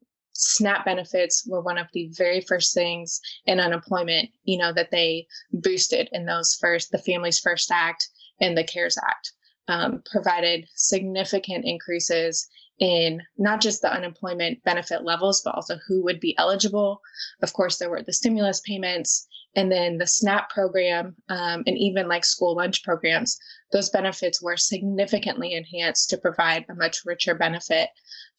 SNAP 0.41 0.85
benefits 0.85 1.47
were 1.47 1.61
one 1.61 1.79
of 1.79 1.87
the 1.93 2.09
very 2.13 2.41
first 2.41 2.75
things 2.75 3.21
in 3.47 3.61
unemployment, 3.61 4.31
you 4.45 4.59
know, 4.59 4.73
that 4.73 4.91
they 4.91 5.27
boosted 5.53 6.09
in 6.13 6.25
those 6.25 6.57
first, 6.61 6.91
the 6.91 6.99
Families 6.99 7.39
First 7.39 7.71
Act 7.71 8.09
and 8.41 8.57
the 8.57 8.65
CARES 8.65 8.99
Act, 9.07 9.33
um, 9.69 10.03
provided 10.11 10.67
significant 10.75 11.65
increases 11.65 12.49
in 12.79 13.21
not 13.37 13.61
just 13.61 13.83
the 13.83 13.93
unemployment 13.93 14.63
benefit 14.65 15.05
levels, 15.05 15.43
but 15.45 15.55
also 15.55 15.77
who 15.87 16.03
would 16.03 16.19
be 16.19 16.37
eligible. 16.39 17.03
Of 17.43 17.53
course, 17.53 17.77
there 17.77 17.91
were 17.91 18.03
the 18.03 18.13
stimulus 18.13 18.61
payments 18.61 19.29
and 19.57 19.71
then 19.71 19.99
the 19.99 20.07
SNAP 20.07 20.49
program, 20.49 21.17
um, 21.29 21.65
and 21.67 21.77
even 21.77 22.09
like 22.09 22.25
school 22.25 22.55
lunch 22.55 22.85
programs. 22.85 23.37
Those 23.73 23.91
benefits 23.91 24.41
were 24.41 24.57
significantly 24.57 25.55
enhanced 25.55 26.09
to 26.11 26.19
provide 26.19 26.65
a 26.69 26.75
much 26.75 27.05
richer 27.05 27.35
benefit 27.35 27.91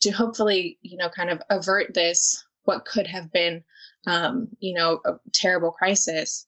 to 0.02 0.12
hopefully, 0.12 0.78
you 0.82 0.98
know, 0.98 1.10
kind 1.10 1.30
of 1.30 1.42
avert 1.50 1.94
this, 1.94 2.44
what 2.64 2.86
could 2.86 3.08
have 3.08 3.32
been, 3.32 3.64
um, 4.08 4.48
you 4.60 4.74
know, 4.74 5.00
a 5.06 5.14
terrible 5.34 5.72
crisis. 5.72 6.46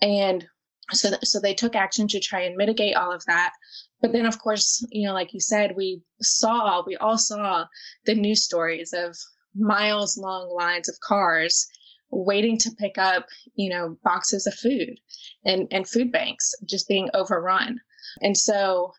And 0.00 0.46
so, 0.92 1.10
th- 1.10 1.24
so 1.24 1.40
they 1.40 1.54
took 1.54 1.74
action 1.74 2.06
to 2.08 2.20
try 2.20 2.40
and 2.40 2.56
mitigate 2.56 2.96
all 2.96 3.12
of 3.12 3.24
that. 3.26 3.52
But 4.00 4.12
then, 4.12 4.26
of 4.26 4.38
course, 4.38 4.86
you 4.90 5.06
know, 5.06 5.14
like 5.14 5.32
you 5.32 5.40
said, 5.40 5.74
we 5.76 6.02
saw, 6.20 6.82
we 6.86 6.96
all 6.96 7.18
saw 7.18 7.66
the 8.04 8.14
news 8.14 8.44
stories 8.44 8.92
of 8.92 9.16
miles 9.54 10.18
long 10.18 10.48
lines 10.54 10.88
of 10.88 11.00
cars 11.00 11.66
waiting 12.10 12.58
to 12.58 12.70
pick 12.78 12.98
up, 12.98 13.26
you 13.54 13.70
know, 13.70 13.96
boxes 14.04 14.46
of 14.46 14.54
food 14.54 14.98
and, 15.44 15.66
and 15.70 15.88
food 15.88 16.12
banks 16.12 16.54
just 16.64 16.88
being 16.88 17.10
overrun. 17.14 17.80
And 18.22 18.36
so, 18.36 18.92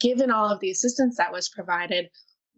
given 0.00 0.30
all 0.30 0.48
of 0.48 0.60
the 0.60 0.70
assistance 0.70 1.16
that 1.16 1.32
was 1.32 1.48
provided, 1.48 2.08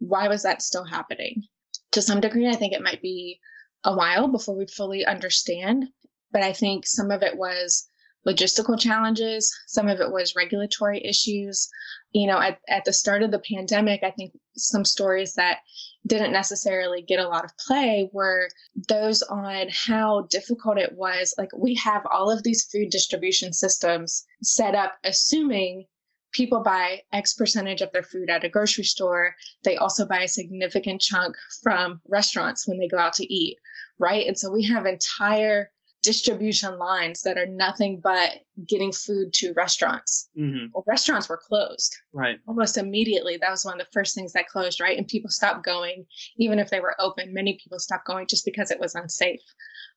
why 0.01 0.27
was 0.27 0.43
that 0.43 0.63
still 0.63 0.83
happening? 0.83 1.43
To 1.91 2.01
some 2.01 2.21
degree, 2.21 2.49
I 2.49 2.55
think 2.55 2.73
it 2.73 2.81
might 2.81 3.01
be 3.01 3.39
a 3.83 3.95
while 3.95 4.27
before 4.27 4.55
we 4.55 4.65
fully 4.65 5.05
understand, 5.05 5.87
but 6.31 6.41
I 6.41 6.53
think 6.53 6.87
some 6.87 7.11
of 7.11 7.21
it 7.21 7.37
was 7.37 7.87
logistical 8.25 8.79
challenges, 8.79 9.53
some 9.67 9.87
of 9.87 9.99
it 9.99 10.11
was 10.11 10.35
regulatory 10.35 11.03
issues. 11.05 11.69
You 12.11 12.27
know, 12.27 12.39
at, 12.39 12.59
at 12.67 12.83
the 12.85 12.93
start 12.93 13.23
of 13.23 13.31
the 13.31 13.39
pandemic, 13.39 14.01
I 14.03 14.11
think 14.11 14.33
some 14.57 14.85
stories 14.85 15.33
that 15.35 15.59
didn't 16.07 16.31
necessarily 16.31 17.03
get 17.03 17.19
a 17.19 17.27
lot 17.27 17.45
of 17.45 17.55
play 17.57 18.09
were 18.11 18.49
those 18.87 19.21
on 19.23 19.67
how 19.69 20.27
difficult 20.29 20.77
it 20.77 20.93
was. 20.93 21.33
Like, 21.37 21.49
we 21.55 21.75
have 21.75 22.05
all 22.11 22.31
of 22.31 22.43
these 22.43 22.65
food 22.65 22.89
distribution 22.89 23.53
systems 23.53 24.25
set 24.41 24.75
up, 24.75 24.93
assuming 25.03 25.85
people 26.31 26.61
buy 26.61 27.01
X 27.13 27.33
percentage 27.33 27.81
of 27.81 27.91
their 27.91 28.03
food 28.03 28.29
at 28.29 28.43
a 28.43 28.49
grocery 28.49 28.83
store. 28.83 29.35
They 29.63 29.77
also 29.77 30.05
buy 30.05 30.21
a 30.21 30.27
significant 30.27 31.01
chunk 31.01 31.35
from 31.63 32.01
restaurants 32.07 32.67
when 32.67 32.79
they 32.79 32.87
go 32.87 32.97
out 32.97 33.13
to 33.13 33.33
eat, 33.33 33.57
right? 33.99 34.25
And 34.27 34.37
so 34.37 34.51
we 34.51 34.63
have 34.65 34.85
entire 34.85 35.71
distribution 36.03 36.79
lines 36.79 37.21
that 37.21 37.37
are 37.37 37.45
nothing 37.45 37.99
but 38.03 38.31
getting 38.67 38.91
food 38.91 39.31
to 39.33 39.53
restaurants. 39.53 40.29
Mm-hmm. 40.37 40.67
Well, 40.73 40.83
restaurants 40.87 41.29
were 41.29 41.37
closed. 41.37 41.95
Right. 42.11 42.39
Almost 42.47 42.77
immediately. 42.77 43.37
That 43.37 43.51
was 43.51 43.65
one 43.65 43.79
of 43.79 43.85
the 43.85 43.91
first 43.93 44.15
things 44.15 44.33
that 44.33 44.47
closed, 44.47 44.81
right? 44.81 44.97
And 44.97 45.07
people 45.07 45.29
stopped 45.29 45.63
going, 45.63 46.05
even 46.37 46.57
if 46.59 46.69
they 46.69 46.79
were 46.79 46.95
open. 46.99 47.33
Many 47.33 47.59
people 47.61 47.79
stopped 47.79 48.07
going 48.07 48.27
just 48.27 48.45
because 48.45 48.71
it 48.71 48.79
was 48.79 48.95
unsafe. 48.95 49.41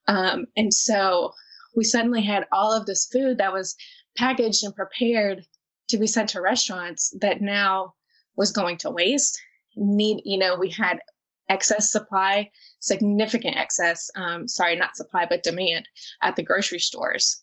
Um, 0.07 0.45
and 0.57 0.73
so 0.73 1.33
we 1.75 1.85
suddenly 1.85 2.23
had 2.23 2.47
all 2.53 2.73
of 2.73 2.87
this 2.87 3.09
food 3.11 3.39
that 3.39 3.53
was 3.53 3.75
packaged 4.17 4.63
and 4.63 4.75
prepared 4.75 5.45
to 5.89 5.99
be 5.99 6.07
sent 6.07 6.31
to 6.31 6.41
restaurants 6.41 7.15
that 7.21 7.41
now 7.41 7.95
was 8.37 8.53
going 8.53 8.77
to 8.79 8.91
waste. 8.91 9.41
Need, 9.77 10.23
you 10.25 10.39
know, 10.39 10.57
we 10.57 10.71
had 10.71 11.01
excess 11.49 11.91
supply, 11.91 12.51
significant 12.81 13.57
excess, 13.57 14.11
um, 14.17 14.49
sorry, 14.49 14.77
not 14.77 14.97
supply, 14.97 15.27
but 15.29 15.43
demand 15.43 15.89
at 16.23 16.37
the 16.37 16.43
grocery 16.43 16.79
stores. 16.79 17.43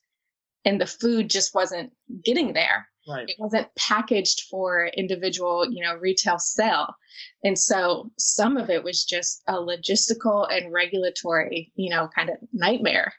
And 0.66 0.80
the 0.80 0.88
food 0.88 1.30
just 1.30 1.54
wasn't 1.54 1.92
getting 2.24 2.54
there. 2.54 2.88
Right. 3.08 3.28
It 3.28 3.36
wasn't 3.40 3.68
packaged 3.76 4.44
for 4.50 4.88
individual, 4.96 5.66
you 5.70 5.84
know, 5.84 5.96
retail 5.96 6.38
sale. 6.38 6.94
And 7.44 7.58
so 7.58 8.12
some 8.18 8.58
of 8.58 8.70
it 8.70 8.84
was 8.84 9.04
just 9.04 9.42
a 9.48 9.54
logistical 9.54 10.48
and 10.52 10.72
regulatory, 10.72 11.72
you 11.76 11.90
know, 11.90 12.10
kind 12.16 12.30
of 12.30 12.38
nightmare, 12.54 13.12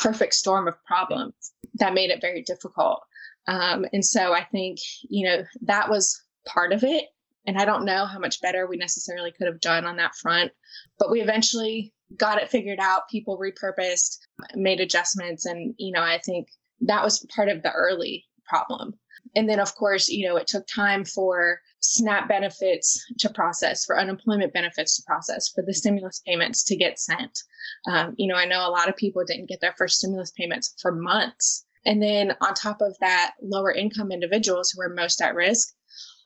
perfect 0.00 0.34
storm 0.34 0.68
of 0.68 0.74
problems 0.84 1.52
that 1.74 1.94
made 1.94 2.10
it 2.10 2.20
very 2.20 2.42
difficult. 2.42 3.00
Um, 3.46 3.84
and 3.92 4.04
so 4.04 4.32
I 4.32 4.44
think, 4.44 4.78
you 5.08 5.26
know, 5.26 5.44
that 5.62 5.90
was 5.90 6.22
part 6.46 6.72
of 6.72 6.84
it. 6.84 7.06
And 7.46 7.58
I 7.58 7.64
don't 7.64 7.84
know 7.84 8.06
how 8.06 8.18
much 8.18 8.40
better 8.40 8.66
we 8.66 8.76
necessarily 8.76 9.30
could 9.30 9.46
have 9.46 9.60
done 9.60 9.84
on 9.84 9.96
that 9.96 10.14
front, 10.14 10.52
but 10.98 11.10
we 11.10 11.20
eventually 11.20 11.92
got 12.16 12.40
it 12.40 12.50
figured 12.50 12.78
out. 12.80 13.08
People 13.10 13.38
repurposed, 13.38 14.18
made 14.54 14.80
adjustments. 14.80 15.44
And, 15.44 15.74
you 15.78 15.92
know, 15.92 16.00
I 16.00 16.20
think 16.24 16.48
that 16.80 17.04
was 17.04 17.26
part 17.34 17.48
of 17.48 17.62
the 17.62 17.72
early 17.72 18.24
problem. 18.46 18.94
And 19.36 19.48
then, 19.48 19.60
of 19.60 19.74
course, 19.74 20.08
you 20.08 20.28
know, 20.28 20.36
it 20.36 20.46
took 20.46 20.66
time 20.66 21.04
for 21.04 21.60
SNAP 21.80 22.28
benefits 22.28 23.04
to 23.18 23.30
process, 23.30 23.84
for 23.84 23.98
unemployment 23.98 24.52
benefits 24.52 24.96
to 24.96 25.02
process, 25.06 25.48
for 25.48 25.62
the 25.62 25.74
stimulus 25.74 26.22
payments 26.26 26.64
to 26.64 26.76
get 26.76 26.98
sent. 26.98 27.38
Um, 27.86 28.14
you 28.16 28.26
know, 28.26 28.36
I 28.36 28.44
know 28.44 28.66
a 28.66 28.70
lot 28.70 28.88
of 28.88 28.96
people 28.96 29.24
didn't 29.24 29.48
get 29.48 29.60
their 29.60 29.74
first 29.76 29.98
stimulus 29.98 30.30
payments 30.30 30.74
for 30.80 30.92
months. 30.92 31.66
And 31.86 32.02
then 32.02 32.34
on 32.40 32.54
top 32.54 32.80
of 32.80 32.96
that, 33.00 33.34
lower 33.42 33.72
income 33.72 34.10
individuals 34.10 34.70
who 34.70 34.82
are 34.82 34.94
most 34.94 35.20
at 35.20 35.34
risk 35.34 35.68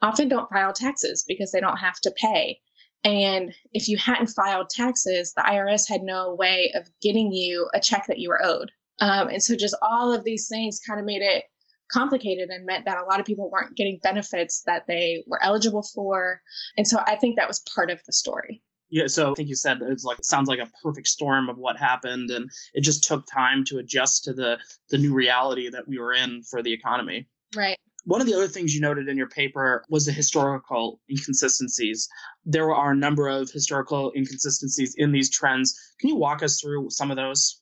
often 0.03 0.29
don't 0.29 0.51
file 0.51 0.73
taxes 0.73 1.25
because 1.27 1.51
they 1.51 1.61
don't 1.61 1.79
have 1.79 2.01
to 2.01 2.13
pay. 2.13 2.61
And 3.05 3.55
if 3.73 3.89
you 3.89 3.97
hadn't 3.97 4.29
filed 4.29 4.71
taxes, 4.71 5.33
the 5.35 5.43
IRS 5.43 5.89
had 5.89 6.03
no 6.03 6.35
way 6.35 6.73
of 6.75 6.89
getting 7.01 7.33
you 7.33 7.69
a 7.75 7.81
check 7.81 8.07
that 8.07 8.19
you 8.19 8.29
were 8.29 8.45
owed. 8.45 8.71
Um, 9.01 9.29
and 9.29 9.43
so 9.43 9.55
just 9.55 9.77
all 9.83 10.13
of 10.13 10.25
these 10.25 10.49
things 10.49 10.81
kind 10.85 10.99
of 10.99 11.07
made 11.07 11.23
it 11.23 11.45
complicated 11.93 12.51
and 12.51 12.67
meant 12.67 12.85
that 12.85 12.99
a 12.99 13.05
lot 13.05 13.21
of 13.21 13.27
people 13.27 13.51
weren't 13.51 13.77
getting 13.77 13.99
benefits 14.03 14.63
that 14.67 14.87
they 14.87 15.25
were 15.27 15.43
eligible 15.43 15.83
for. 15.95 16.41
And 16.77 16.87
so 16.87 16.99
I 17.07 17.17
think 17.17 17.37
that 17.37 17.49
was 17.49 17.61
part 17.75 17.91
of 17.91 18.01
the 18.07 18.13
story. 18.13 18.63
Yeah, 18.91 19.07
so 19.07 19.33
I 19.33 19.35
think 19.35 19.49
you 19.49 19.55
said 19.55 19.79
it's 19.83 20.05
like 20.05 20.19
it 20.19 20.25
sounds 20.25 20.49
like 20.49 20.61
a 20.61 20.71
perfect 20.83 21.09
storm 21.09 21.51
of 21.51 21.59
what 21.59 21.77
happened, 21.77 22.31
and 22.31 22.51
it 22.73 22.81
just 22.81 23.05
took 23.05 23.27
time 23.27 23.65
to 23.67 23.79
adjust 23.79 24.25
to 24.25 24.33
the 24.33 24.59
the 24.89 24.97
new 24.97 25.13
reality 25.13 25.69
that 25.69 25.87
we 25.87 25.99
were 25.99 26.15
in 26.15 26.43
for 26.43 26.63
the 26.63 26.73
economy. 26.73 27.29
Right. 27.55 27.77
One 28.05 28.23
of 28.23 28.27
the 28.27 28.33
other 28.33 28.49
things 28.49 28.75
you 28.75 28.81
noted 28.81 29.07
in 29.09 29.19
your 29.19 29.29
paper 29.29 29.85
was 29.91 30.07
the 30.07 30.13
historical 30.13 31.03
inconsistencies. 31.11 32.09
There 32.47 32.75
are 32.75 32.93
a 32.93 32.97
number 32.97 33.29
of 33.29 33.51
historical 33.51 34.13
inconsistencies 34.17 34.95
in 34.97 35.13
these 35.13 35.29
trends. 35.29 35.79
Can 36.01 36.09
you 36.09 36.17
walk 36.17 36.43
us 36.43 36.59
through 36.59 36.89
some 36.89 37.11
of 37.11 37.19
those? 37.19 37.61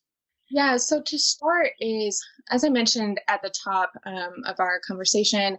Yeah, 0.49 0.77
so 0.77 1.03
to 1.03 1.19
start 1.19 1.71
is, 1.81 2.25
as 2.51 2.65
I 2.65 2.69
mentioned 2.69 3.21
at 3.29 3.43
the 3.43 3.53
top 3.65 3.91
um, 4.05 4.43
of 4.47 4.61
our 4.61 4.81
conversation, 4.87 5.59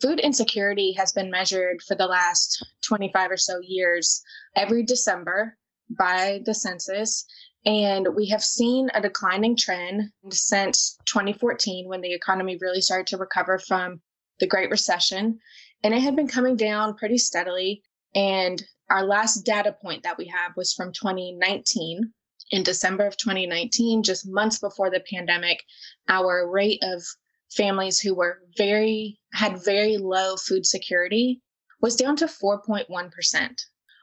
Food 0.00 0.20
insecurity 0.20 0.92
has 0.92 1.10
been 1.10 1.30
measured 1.30 1.82
for 1.82 1.96
the 1.96 2.06
last 2.06 2.64
25 2.82 3.32
or 3.32 3.36
so 3.36 3.58
years 3.60 4.22
every 4.54 4.84
December 4.84 5.56
by 5.98 6.40
the 6.44 6.54
census. 6.54 7.24
And 7.66 8.14
we 8.14 8.28
have 8.28 8.42
seen 8.42 8.90
a 8.94 9.02
declining 9.02 9.56
trend 9.56 10.12
since 10.30 10.96
2014 11.06 11.88
when 11.88 12.00
the 12.00 12.14
economy 12.14 12.56
really 12.60 12.80
started 12.80 13.08
to 13.08 13.16
recover 13.16 13.58
from 13.58 14.00
the 14.38 14.46
Great 14.46 14.70
Recession. 14.70 15.40
And 15.82 15.92
it 15.92 16.00
had 16.00 16.14
been 16.14 16.28
coming 16.28 16.54
down 16.54 16.94
pretty 16.94 17.18
steadily. 17.18 17.82
And 18.14 18.62
our 18.88 19.04
last 19.04 19.44
data 19.44 19.72
point 19.82 20.04
that 20.04 20.16
we 20.16 20.26
have 20.26 20.52
was 20.56 20.74
from 20.74 20.92
2019. 20.92 22.12
In 22.50 22.62
December 22.62 23.06
of 23.06 23.16
2019, 23.16 24.02
just 24.02 24.26
months 24.26 24.58
before 24.58 24.90
the 24.90 25.00
pandemic, 25.00 25.64
our 26.08 26.48
rate 26.48 26.78
of 26.82 27.02
families 27.50 27.98
who 27.98 28.14
were 28.14 28.42
very 28.56 29.20
had 29.32 29.62
very 29.62 29.98
low 29.98 30.36
food 30.36 30.64
security 30.64 31.42
was 31.80 31.96
down 31.96 32.16
to 32.16 32.26
4.1%. 32.26 33.60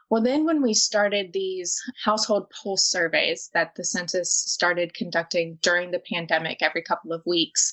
Well, 0.08 0.22
then 0.22 0.44
when 0.44 0.62
we 0.62 0.74
started 0.74 1.32
these 1.32 1.82
household 2.04 2.48
pulse 2.50 2.88
surveys 2.88 3.50
that 3.54 3.74
the 3.74 3.84
census 3.84 4.32
started 4.32 4.94
conducting 4.94 5.58
during 5.62 5.90
the 5.90 6.02
pandemic 6.12 6.62
every 6.62 6.82
couple 6.82 7.12
of 7.12 7.26
weeks, 7.26 7.72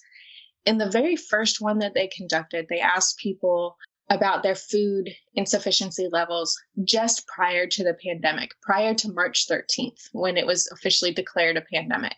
in 0.66 0.80
the 0.80 0.90
very 0.90 1.16
first 1.16 1.62
one 1.62 1.80
that 1.80 1.94
they 1.94 2.08
conducted, 2.08 2.68
they 2.70 2.80
asked 2.80 3.18
people 3.20 3.78
about 4.14 4.44
their 4.44 4.56
food 4.56 5.10
insufficiency 5.36 6.08
levels 6.12 6.56
just 6.84 7.26
prior 7.28 7.66
to 7.68 7.84
the 7.84 7.96
pandemic, 7.96 8.52
prior 8.62 8.94
to 8.94 9.12
March 9.12 9.48
13th, 9.48 10.10
when 10.12 10.38
it 10.38 10.46
was 10.46 10.70
officially 10.72 11.12
declared 11.12 11.58
a 11.58 11.62
pandemic. 11.62 12.16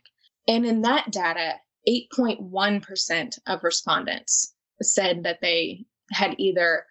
And 0.47 0.65
in 0.65 0.81
that 0.81 1.11
data, 1.11 1.53
8.1% 1.87 3.39
of 3.47 3.63
respondents 3.63 4.53
said 4.81 5.23
that 5.23 5.39
they 5.41 5.85
had 6.11 6.35
either 6.37 6.85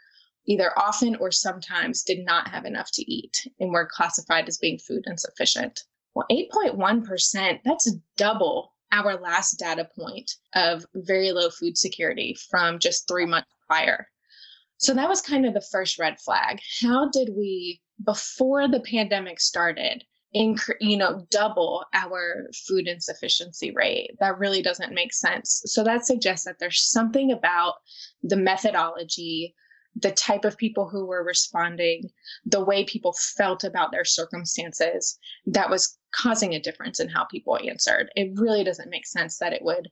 either 0.47 0.79
often 0.79 1.17
or 1.17 1.31
sometimes 1.31 2.03
did 2.03 2.23
not 2.25 2.49
have 2.49 2.67
enough 2.67 2.91
to 2.93 3.11
eat 3.11 3.49
and 3.61 3.73
were 3.73 3.89
classified 3.91 4.47
as 4.47 4.59
being 4.59 4.79
food 4.79 5.03
insufficient. 5.07 5.81
Well, 6.15 6.27
8.1%, 6.31 7.61
that's 7.65 7.91
double 8.19 8.75
our 8.93 9.17
last 9.17 9.59
data 9.59 9.89
point 9.97 10.31
of 10.55 10.85
very 10.95 11.33
low 11.33 11.49
food 11.49 11.79
security 11.79 12.37
from 12.51 12.79
just 12.79 13.09
three 13.09 13.25
months 13.25 13.49
prior. 13.67 14.07
So 14.78 14.95
that 14.95 15.09
was 15.09 15.21
kind 15.21 15.47
of 15.47 15.54
the 15.54 15.61
first 15.73 15.99
red 15.99 16.19
flag. 16.21 16.61
How 16.83 17.09
did 17.09 17.31
we, 17.37 17.81
before 18.04 18.69
the 18.69 18.81
pandemic 18.81 19.40
started, 19.40 20.04
inc- 20.35 20.75
you 20.81 20.97
know, 20.97 21.26
double 21.31 21.85
our 21.95 22.49
food 22.66 22.88
insufficiency 22.88 23.71
rate? 23.73 24.11
That 24.21 24.38
really 24.38 24.62
doesn't 24.62 24.95
make 24.95 25.14
sense. 25.14 25.62
So 25.66 25.85
that 25.85 26.07
suggests 26.07 26.45
that 26.45 26.59
there's 26.59 26.83
something 26.83 27.31
about 27.31 27.75
the 28.23 28.37
methodology, 28.37 29.54
the 29.97 30.11
type 30.11 30.45
of 30.45 30.57
people 30.57 30.88
who 30.88 31.07
were 31.07 31.23
responding, 31.23 32.11
the 32.45 32.64
way 32.64 32.85
people 32.85 33.14
felt 33.37 33.62
about 33.62 33.93
their 33.93 34.04
circumstances 34.04 35.19
that 35.47 35.71
was 35.71 35.97
causing 36.12 36.54
a 36.54 36.61
difference 36.61 36.99
in 36.99 37.09
how 37.09 37.25
people 37.25 37.59
answered. 37.59 38.11
It 38.16 38.33
really 38.35 38.64
doesn't 38.64 38.90
make 38.90 39.07
sense 39.07 39.38
that 39.38 39.52
it 39.52 39.62
would 39.62 39.88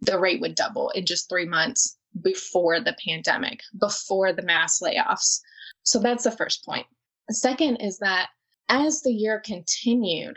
the 0.00 0.18
rate 0.18 0.40
would 0.40 0.56
double 0.56 0.90
in 0.90 1.06
just 1.06 1.28
3 1.30 1.46
months 1.46 1.96
before 2.22 2.80
the 2.80 2.96
pandemic, 3.04 3.60
before 3.78 4.32
the 4.32 4.42
mass 4.42 4.80
layoffs. 4.80 5.40
So 5.82 5.98
that's 5.98 6.24
the 6.24 6.30
first 6.30 6.64
point. 6.64 6.86
The 7.28 7.34
second 7.34 7.76
is 7.76 7.98
that 7.98 8.28
as 8.68 9.02
the 9.02 9.12
year 9.12 9.40
continued, 9.44 10.36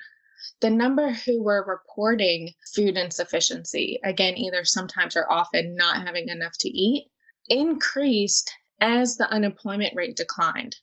the 0.61 0.69
number 0.69 1.11
who 1.11 1.43
were 1.43 1.65
reporting 1.67 2.53
food 2.75 2.97
insufficiency, 2.97 3.99
again, 4.03 4.37
either 4.37 4.63
sometimes 4.65 5.15
or 5.15 5.31
often 5.31 5.75
not 5.75 6.05
having 6.05 6.29
enough 6.29 6.57
to 6.59 6.69
eat, 6.69 7.07
increased 7.49 8.51
as 8.81 9.17
the 9.17 9.29
unemployment 9.29 9.95
rate 9.95 10.15
declined, 10.15 10.75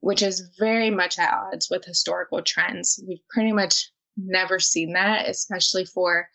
which 0.00 0.22
is 0.22 0.50
very 0.58 0.90
much 0.90 1.18
at 1.18 1.32
odds 1.32 1.68
with 1.70 1.84
historical 1.84 2.42
trends. 2.42 3.02
We've 3.06 3.26
pretty 3.28 3.52
much 3.52 3.90
never 4.16 4.58
seen 4.58 4.92
that, 4.94 5.28
especially 5.28 5.84
for 5.84 6.28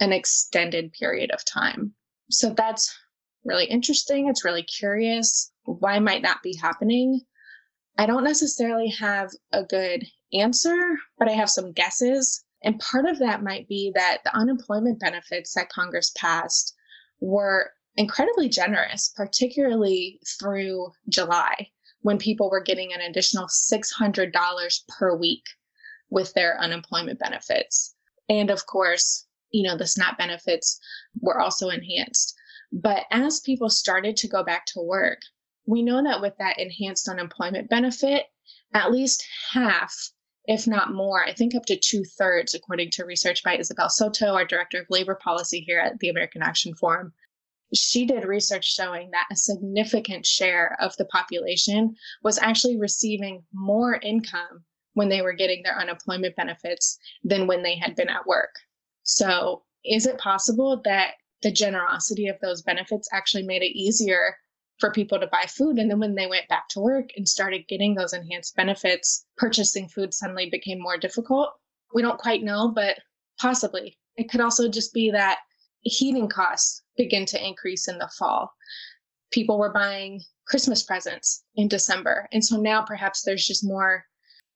an 0.00 0.12
extended 0.12 0.92
period 0.92 1.30
of 1.30 1.44
time. 1.44 1.94
So 2.30 2.50
that's 2.50 2.94
really 3.44 3.66
interesting. 3.66 4.28
It's 4.28 4.44
really 4.44 4.62
curious. 4.62 5.52
Why 5.64 5.98
might 5.98 6.22
that 6.22 6.42
be 6.42 6.56
happening? 6.60 7.22
I 7.98 8.06
don't 8.06 8.24
necessarily 8.24 8.88
have 8.98 9.30
a 9.52 9.64
good 9.64 10.04
answer, 10.32 10.96
but 11.18 11.28
I 11.28 11.32
have 11.32 11.50
some 11.50 11.72
guesses. 11.72 12.44
And 12.62 12.78
part 12.78 13.06
of 13.06 13.18
that 13.18 13.42
might 13.42 13.68
be 13.68 13.92
that 13.94 14.18
the 14.24 14.36
unemployment 14.36 15.00
benefits 15.00 15.54
that 15.54 15.70
Congress 15.70 16.12
passed 16.16 16.74
were 17.20 17.72
incredibly 17.96 18.48
generous, 18.48 19.12
particularly 19.16 20.20
through 20.38 20.92
July 21.08 21.68
when 22.02 22.18
people 22.18 22.50
were 22.50 22.62
getting 22.62 22.92
an 22.92 23.00
additional 23.00 23.46
$600 23.46 24.80
per 24.88 25.16
week 25.16 25.44
with 26.08 26.32
their 26.34 26.58
unemployment 26.60 27.18
benefits. 27.18 27.94
And 28.28 28.50
of 28.50 28.66
course, 28.66 29.26
you 29.50 29.64
know, 29.64 29.76
the 29.76 29.86
SNAP 29.86 30.16
benefits 30.18 30.80
were 31.20 31.40
also 31.40 31.68
enhanced. 31.68 32.34
But 32.72 33.06
as 33.10 33.40
people 33.40 33.68
started 33.68 34.16
to 34.18 34.28
go 34.28 34.44
back 34.44 34.66
to 34.66 34.80
work, 34.80 35.20
we 35.66 35.82
know 35.82 36.02
that 36.02 36.20
with 36.20 36.34
that 36.38 36.58
enhanced 36.58 37.08
unemployment 37.08 37.68
benefit, 37.68 38.26
at 38.74 38.92
least 38.92 39.24
half, 39.52 39.94
if 40.46 40.66
not 40.66 40.92
more, 40.92 41.24
I 41.24 41.32
think 41.32 41.54
up 41.54 41.66
to 41.66 41.76
two 41.76 42.04
thirds, 42.04 42.54
according 42.54 42.90
to 42.92 43.04
research 43.04 43.42
by 43.42 43.56
Isabel 43.56 43.90
Soto, 43.90 44.34
our 44.34 44.44
director 44.44 44.80
of 44.80 44.86
labor 44.90 45.14
policy 45.14 45.60
here 45.60 45.80
at 45.80 45.98
the 45.98 46.08
American 46.08 46.42
Action 46.42 46.74
Forum, 46.74 47.12
she 47.74 48.04
did 48.04 48.24
research 48.24 48.64
showing 48.64 49.10
that 49.10 49.28
a 49.30 49.36
significant 49.36 50.26
share 50.26 50.76
of 50.80 50.96
the 50.96 51.04
population 51.06 51.94
was 52.22 52.38
actually 52.38 52.78
receiving 52.78 53.44
more 53.52 54.00
income 54.02 54.64
when 54.94 55.08
they 55.08 55.22
were 55.22 55.32
getting 55.32 55.62
their 55.62 55.78
unemployment 55.78 56.34
benefits 56.36 56.98
than 57.22 57.46
when 57.46 57.62
they 57.62 57.76
had 57.76 57.94
been 57.94 58.08
at 58.08 58.26
work. 58.26 58.54
So, 59.02 59.62
is 59.84 60.06
it 60.06 60.18
possible 60.18 60.80
that 60.84 61.14
the 61.42 61.50
generosity 61.50 62.28
of 62.28 62.38
those 62.40 62.62
benefits 62.62 63.08
actually 63.12 63.42
made 63.42 63.62
it 63.62 63.76
easier 63.76 64.36
for 64.78 64.90
people 64.92 65.20
to 65.20 65.26
buy 65.26 65.44
food. 65.46 65.78
And 65.78 65.90
then 65.90 66.00
when 66.00 66.14
they 66.14 66.26
went 66.26 66.48
back 66.48 66.68
to 66.70 66.80
work 66.80 67.10
and 67.16 67.28
started 67.28 67.68
getting 67.68 67.94
those 67.94 68.12
enhanced 68.12 68.56
benefits, 68.56 69.26
purchasing 69.36 69.88
food 69.88 70.14
suddenly 70.14 70.48
became 70.50 70.80
more 70.80 70.96
difficult. 70.96 71.50
We 71.94 72.02
don't 72.02 72.18
quite 72.18 72.42
know, 72.42 72.72
but 72.74 72.98
possibly. 73.38 73.98
It 74.16 74.30
could 74.30 74.40
also 74.40 74.68
just 74.68 74.92
be 74.92 75.10
that 75.10 75.40
heating 75.82 76.28
costs 76.28 76.82
begin 76.96 77.26
to 77.26 77.46
increase 77.46 77.88
in 77.88 77.98
the 77.98 78.10
fall. 78.18 78.52
People 79.30 79.58
were 79.58 79.72
buying 79.72 80.22
Christmas 80.46 80.82
presents 80.82 81.44
in 81.56 81.68
December. 81.68 82.28
And 82.32 82.44
so 82.44 82.60
now 82.60 82.82
perhaps 82.82 83.22
there's 83.22 83.46
just 83.46 83.64
more 83.64 84.04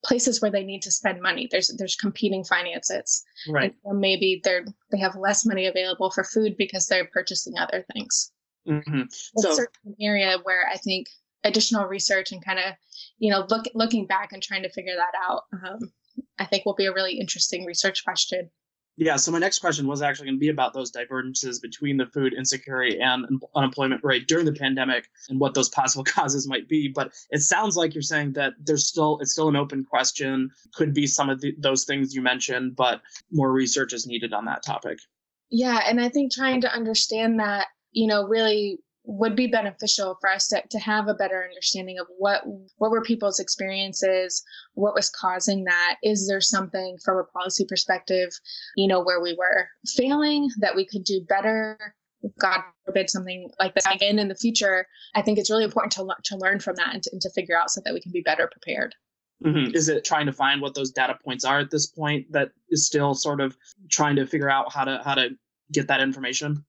places 0.05 0.41
where 0.41 0.51
they 0.51 0.65
need 0.65 0.83
to 0.83 0.91
spend 0.91 1.21
money. 1.21 1.49
There's 1.51 1.69
there's 1.79 1.97
competing 1.97 2.45
finances. 2.45 3.25
Right. 3.49 3.75
Or 3.83 3.95
maybe 3.95 4.41
they're 4.45 4.65
they 4.91 4.99
have 4.99 5.17
less 5.17 5.45
money 5.45 5.67
available 5.67 6.11
for 6.11 6.25
food 6.25 6.57
because 6.57 6.87
they're 6.87 7.09
purchasing 7.13 7.59
other 7.59 7.85
things. 7.93 8.33
Mm-hmm. 8.69 9.03
So, 9.37 9.57
an 9.85 9.97
area 10.01 10.39
where 10.43 10.69
I 10.73 10.77
think 10.77 11.09
additional 11.45 11.87
research 11.87 12.33
and 12.33 12.45
kind 12.45 12.59
of, 12.59 12.75
you 13.19 13.31
know, 13.31 13.47
look 13.51 13.67
looking 13.75 14.07
back 14.07 14.33
and 14.33 14.43
trying 14.43 14.63
to 14.63 14.73
figure 14.73 14.97
that 14.97 15.13
out, 15.29 15.43
um, 15.53 15.93
I 16.39 16.47
think 16.47 16.65
will 16.65 16.75
be 16.75 16.87
a 16.87 16.95
really 16.95 17.19
interesting 17.19 17.65
research 17.65 18.05
question. 18.05 18.51
Yeah, 18.97 19.17
so 19.17 19.33
my 19.33 19.41
next 19.41 19.59
question 19.59 19.89
was 19.89 20.03
actually 20.03 20.27
going 20.27 20.37
to 20.37 20.41
be 20.41 20.51
about 20.51 20.73
those 20.73 20.91
divergences 20.91 21.59
between 21.59 21.97
the 21.97 22.07
food 22.07 22.33
insecurity 22.33 23.01
and 23.01 23.43
unemployment 23.57 24.05
rate 24.05 24.29
during 24.29 24.47
the 24.47 24.53
pandemic 24.53 25.09
and 25.29 25.41
what 25.41 25.55
those 25.55 25.69
possible 25.69 26.05
causes 26.09 26.47
might 26.47 26.69
be. 26.69 26.89
But 26.89 27.13
it 27.31 27.41
sounds 27.41 27.77
like 27.77 27.95
you're 27.95 28.03
saying 28.03 28.35
that 28.35 28.53
there's 28.61 28.87
still 28.87 29.19
it's 29.21 29.33
still 29.33 29.49
an 29.49 29.57
open 29.57 29.85
question. 29.85 30.51
Could 30.75 30.95
be 30.95 31.07
some 31.09 31.29
of 31.29 31.41
the, 31.41 31.55
those 31.59 31.85
things 31.85 32.15
you 32.15 32.23
mentioned, 32.23 32.77
but 32.77 33.01
more 33.33 33.51
research 33.51 33.93
is 33.93 34.07
needed 34.07 34.33
on 34.33 34.45
that 34.45 34.63
topic. 34.63 34.99
Yeah, 35.51 35.81
and 35.87 36.01
I 36.01 36.09
think 36.09 36.33
trying 36.33 36.61
to 36.63 36.73
understand 36.73 37.41
that, 37.41 37.67
you 37.93 38.07
know, 38.07 38.27
really 38.27 38.79
would 39.07 39.37
be 39.37 39.47
beneficial 39.47 40.17
for 40.21 40.31
us 40.31 40.49
to, 40.49 40.63
to 40.71 40.79
have 40.79 41.09
a 41.09 41.15
better 41.15 41.45
understanding 41.45 41.99
of 41.99 42.07
what 42.19 42.43
what 42.79 42.91
were 42.91 43.03
people's 43.03 43.39
experiences 43.39 44.43
what 44.75 44.95
was 44.95 45.11
causing 45.11 45.65
that 45.65 45.97
is 46.03 46.27
there 46.27 46.41
something 46.41 46.97
from 47.05 47.19
a 47.19 47.25
policy 47.25 47.67
perspective 47.69 48.31
you 48.77 48.89
know 48.89 49.03
where 49.03 49.21
we 49.21 49.35
were 49.39 49.69
failing 49.97 50.49
that 50.59 50.75
we 50.75 50.87
could 50.87 51.05
do 51.05 51.21
better 51.29 51.79
god 52.41 52.61
forbid 52.87 53.11
something 53.11 53.51
like 53.59 53.75
that 53.75 53.95
again 53.95 54.19
in 54.19 54.29
the 54.29 54.35
future 54.35 54.87
i 55.15 55.21
think 55.21 55.39
it's 55.39 55.51
really 55.51 55.65
important 55.65 55.93
to, 55.93 56.07
to 56.25 56.37
learn 56.39 56.59
from 56.59 56.75
that 56.77 56.95
and 56.95 57.03
to, 57.03 57.11
and 57.13 57.21
to 57.21 57.31
figure 57.35 57.59
out 57.59 57.71
so 57.71 57.83
that 57.85 57.93
we 57.93 58.01
can 58.01 58.13
be 58.13 58.23
better 58.23 58.49
prepared 58.51 58.95
Mm-hmm. 59.45 59.75
Is 59.75 59.89
it 59.89 60.05
trying 60.05 60.27
to 60.27 60.33
find 60.33 60.63
what 60.63 60.75
those 60.75 60.91
data 60.91 61.19
points 61.23 61.45
are 61.45 61.59
at 61.59 61.71
this 61.71 61.87
point 61.87 62.31
that 62.31 62.51
is 62.71 62.87
still 62.87 63.15
sort 63.15 63.41
of 63.41 63.57
trying 63.91 64.17
to 64.17 64.27
figure 64.27 64.49
out 64.49 64.73
how 64.73 64.85
to 64.85 65.03
how 65.05 65.15
to 65.15 65.31
get 65.73 65.89
that 65.89 66.01
information? 66.01 66.65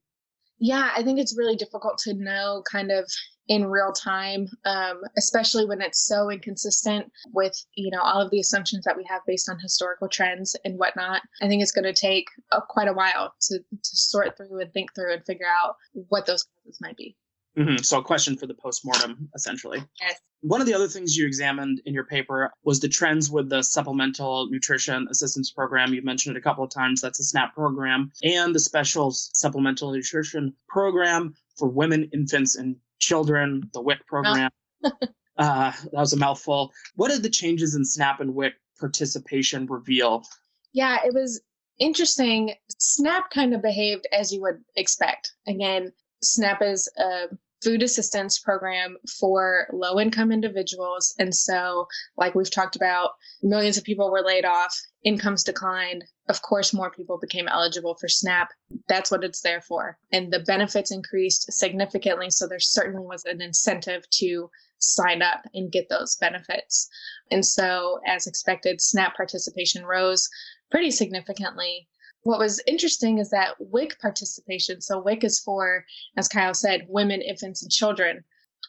Yeah, 0.59 0.91
I 0.95 1.03
think 1.03 1.19
it's 1.19 1.37
really 1.37 1.55
difficult 1.55 1.97
to 1.99 2.13
know 2.13 2.63
kind 2.69 2.91
of 2.91 3.09
in 3.47 3.65
real 3.65 3.91
time, 3.91 4.47
um, 4.65 5.01
especially 5.17 5.65
when 5.65 5.81
it's 5.81 6.07
so 6.07 6.31
inconsistent 6.31 7.11
with 7.33 7.53
you 7.75 7.91
know 7.91 8.01
all 8.01 8.21
of 8.21 8.31
the 8.31 8.39
assumptions 8.39 8.85
that 8.85 8.97
we 8.97 9.05
have 9.07 9.21
based 9.27 9.49
on 9.49 9.59
historical 9.59 10.07
trends 10.07 10.55
and 10.65 10.79
whatnot. 10.79 11.21
I 11.41 11.47
think 11.47 11.61
it's 11.61 11.71
going 11.71 11.85
to 11.85 11.93
take 11.93 12.25
a, 12.51 12.61
quite 12.61 12.87
a 12.87 12.93
while 12.93 13.33
to 13.41 13.59
to 13.59 13.97
sort 13.97 14.35
through 14.37 14.61
and 14.61 14.73
think 14.73 14.95
through 14.95 15.13
and 15.13 15.25
figure 15.25 15.47
out 15.47 15.75
what 16.09 16.25
those 16.25 16.43
causes 16.43 16.79
might 16.81 16.97
be. 16.97 17.15
Mm-hmm. 17.57 17.83
So, 17.83 17.99
a 17.99 18.03
question 18.03 18.35
for 18.35 18.47
the 18.47 18.53
postmortem, 18.53 19.29
essentially. 19.35 19.83
Yes. 20.01 20.19
One 20.45 20.61
of 20.61 20.67
the 20.67 20.75
other 20.75 20.87
things 20.87 21.17
you 21.17 21.25
examined 21.25 21.81
in 21.85 21.93
your 21.95 22.03
paper 22.03 22.53
was 22.63 22.79
the 22.79 22.87
trends 22.87 23.31
with 23.31 23.49
the 23.49 23.63
Supplemental 23.63 24.47
Nutrition 24.51 25.07
Assistance 25.09 25.49
Program. 25.49 25.91
You've 25.91 26.03
mentioned 26.03 26.35
it 26.35 26.39
a 26.39 26.43
couple 26.43 26.63
of 26.63 26.69
times. 26.69 27.01
That's 27.01 27.19
a 27.19 27.23
SNAP 27.23 27.55
program, 27.55 28.11
and 28.21 28.53
the 28.53 28.59
Special 28.59 29.09
Supplemental 29.09 29.91
Nutrition 29.91 30.53
Program 30.69 31.33
for 31.57 31.67
Women, 31.67 32.11
Infants, 32.13 32.57
and 32.57 32.75
Children, 32.99 33.71
the 33.73 33.81
WIC 33.81 34.05
program. 34.05 34.51
uh, 34.83 34.91
that 35.37 35.91
was 35.91 36.13
a 36.13 36.17
mouthful. 36.17 36.71
What 36.95 37.09
did 37.09 37.23
the 37.23 37.29
changes 37.31 37.73
in 37.73 37.83
SNAP 37.83 38.19
and 38.19 38.35
WIC 38.35 38.53
participation 38.79 39.65
reveal? 39.65 40.25
Yeah, 40.73 40.99
it 41.03 41.13
was 41.15 41.41
interesting. 41.79 42.53
SNAP 42.77 43.31
kind 43.31 43.55
of 43.55 43.63
behaved 43.63 44.05
as 44.11 44.31
you 44.31 44.43
would 44.43 44.63
expect. 44.75 45.31
Again, 45.47 45.91
SNAP 46.21 46.61
is 46.61 46.87
a 46.99 47.35
food 47.65 47.81
assistance 47.81 48.37
program 48.37 48.95
for 49.19 49.67
low 49.73 49.99
income 49.99 50.31
individuals. 50.31 51.15
And 51.17 51.33
so, 51.33 51.87
like 52.15 52.35
we've 52.35 52.51
talked 52.51 52.75
about, 52.75 53.13
millions 53.41 53.75
of 53.75 53.83
people 53.83 54.11
were 54.11 54.21
laid 54.21 54.45
off, 54.45 54.79
incomes 55.03 55.43
declined. 55.43 56.03
Of 56.29 56.43
course, 56.43 56.73
more 56.73 56.91
people 56.91 57.17
became 57.19 57.47
eligible 57.47 57.95
for 57.95 58.07
SNAP. 58.07 58.49
That's 58.87 59.09
what 59.09 59.23
it's 59.23 59.41
there 59.41 59.61
for. 59.61 59.97
And 60.11 60.31
the 60.31 60.41
benefits 60.41 60.91
increased 60.91 61.51
significantly. 61.51 62.29
So, 62.29 62.47
there 62.47 62.59
certainly 62.59 63.03
was 63.03 63.25
an 63.25 63.41
incentive 63.41 64.07
to 64.19 64.51
sign 64.77 65.23
up 65.23 65.41
and 65.55 65.71
get 65.71 65.89
those 65.89 66.17
benefits. 66.17 66.87
And 67.31 67.43
so, 67.43 67.99
as 68.05 68.27
expected, 68.27 68.79
SNAP 68.79 69.15
participation 69.15 69.85
rose 69.85 70.29
pretty 70.69 70.91
significantly 70.91 71.87
what 72.25 72.39
was 72.39 72.59
interesting 72.65 73.19
is 73.19 73.29
that 73.29 73.53
WIC 73.59 73.99
participation, 73.99 74.81
so 74.81 74.99
WIC 74.99 75.23
is 75.23 75.39
for, 75.39 75.85
as 76.17 76.27
Kyle 76.27 76.55
said, 76.55 76.87
women, 76.89 77.21
infants, 77.21 77.61
and 77.61 77.71
children, 77.71 78.23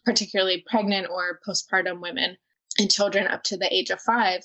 particularly 0.04 0.62
pregnant 0.68 1.08
or 1.10 1.40
postpartum 1.46 2.02
women 2.02 2.36
and 2.78 2.90
children 2.90 3.26
up 3.26 3.42
to 3.44 3.56
the 3.56 3.74
age 3.74 3.88
of 3.88 3.98
five, 4.02 4.42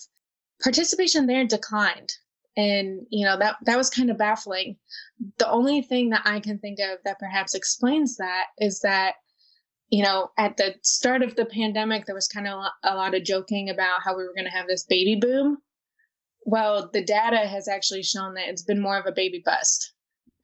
participation 0.63 1.27
there 1.27 1.45
declined. 1.45 2.13
And, 2.55 3.05
you 3.09 3.25
know, 3.25 3.37
that, 3.37 3.57
that 3.65 3.77
was 3.77 3.89
kind 3.89 4.09
of 4.09 4.17
baffling. 4.17 4.77
The 5.39 5.49
only 5.49 5.81
thing 5.81 6.11
that 6.11 6.21
I 6.23 6.39
can 6.39 6.57
think 6.59 6.79
of 6.79 6.99
that 7.03 7.19
perhaps 7.19 7.53
explains 7.53 8.15
that 8.15 8.45
is 8.59 8.79
that 8.79 9.15
you 9.89 10.03
know, 10.03 10.31
at 10.37 10.55
the 10.55 10.75
start 10.83 11.21
of 11.21 11.35
the 11.35 11.43
pandemic, 11.43 12.05
there 12.05 12.15
was 12.15 12.29
kind 12.29 12.47
of 12.47 12.63
a 12.83 12.95
lot 12.95 13.13
of 13.13 13.25
joking 13.25 13.69
about 13.69 14.01
how 14.01 14.15
we 14.15 14.23
were 14.23 14.33
going 14.33 14.45
to 14.45 14.57
have 14.57 14.67
this 14.67 14.85
baby 14.85 15.17
boom. 15.17 15.57
Well, 16.43 16.89
the 16.91 17.03
data 17.03 17.37
has 17.37 17.67
actually 17.67 18.03
shown 18.03 18.33
that 18.33 18.47
it's 18.47 18.63
been 18.63 18.81
more 18.81 18.97
of 18.97 19.05
a 19.05 19.11
baby 19.11 19.41
bust. 19.45 19.93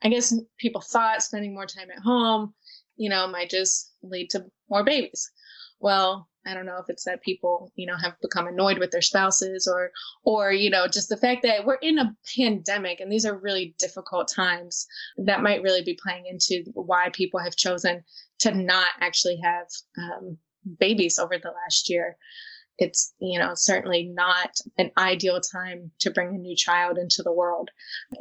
I 0.04 0.10
guess 0.10 0.34
people 0.60 0.82
thought 0.82 1.24
spending 1.24 1.54
more 1.54 1.66
time 1.66 1.90
at 1.90 2.04
home, 2.04 2.54
you 2.98 3.10
know, 3.10 3.28
might 3.28 3.50
just 3.50 3.94
lead 4.04 4.30
to 4.32 4.46
more 4.70 4.84
babies. 4.84 5.32
Well, 5.80 6.30
I 6.46 6.54
don't 6.54 6.66
know 6.66 6.78
if 6.78 6.90
it's 6.90 7.04
that 7.04 7.22
people, 7.24 7.72
you 7.76 7.86
know, 7.86 7.98
have 7.98 8.16
become 8.22 8.48
annoyed 8.48 8.78
with 8.78 8.92
their 8.92 9.02
spouses 9.02 9.68
or 9.68 9.92
or 10.24 10.52
you 10.52 10.70
know, 10.70 10.88
just 10.88 11.10
the 11.10 11.18
fact 11.18 11.44
that 11.44 11.66
we're 11.66 11.76
in 11.76 12.00
a 12.00 12.16
pandemic 12.36 13.00
and 13.00 13.12
these 13.12 13.26
are 13.26 13.38
really 13.38 13.76
difficult 13.78 14.32
times. 14.34 14.88
That 15.18 15.44
might 15.44 15.62
really 15.62 15.84
be 15.84 16.00
playing 16.02 16.26
into 16.26 16.64
why 16.74 17.10
people 17.12 17.40
have 17.40 17.56
chosen 17.56 18.04
to 18.40 18.54
not 18.54 18.90
actually 19.02 19.40
have 19.44 19.68
um, 19.98 20.38
babies 20.80 21.20
over 21.20 21.38
the 21.38 21.52
last 21.52 21.90
year 21.90 22.18
it's 22.78 23.14
you 23.20 23.40
know 23.40 23.52
certainly 23.56 24.06
not 24.06 24.60
an 24.78 24.92
ideal 24.98 25.40
time 25.42 25.92
to 26.00 26.12
bring 26.12 26.30
a 26.30 26.38
new 26.38 26.56
child 26.56 26.98
into 26.98 27.24
the 27.24 27.34
world. 27.34 27.70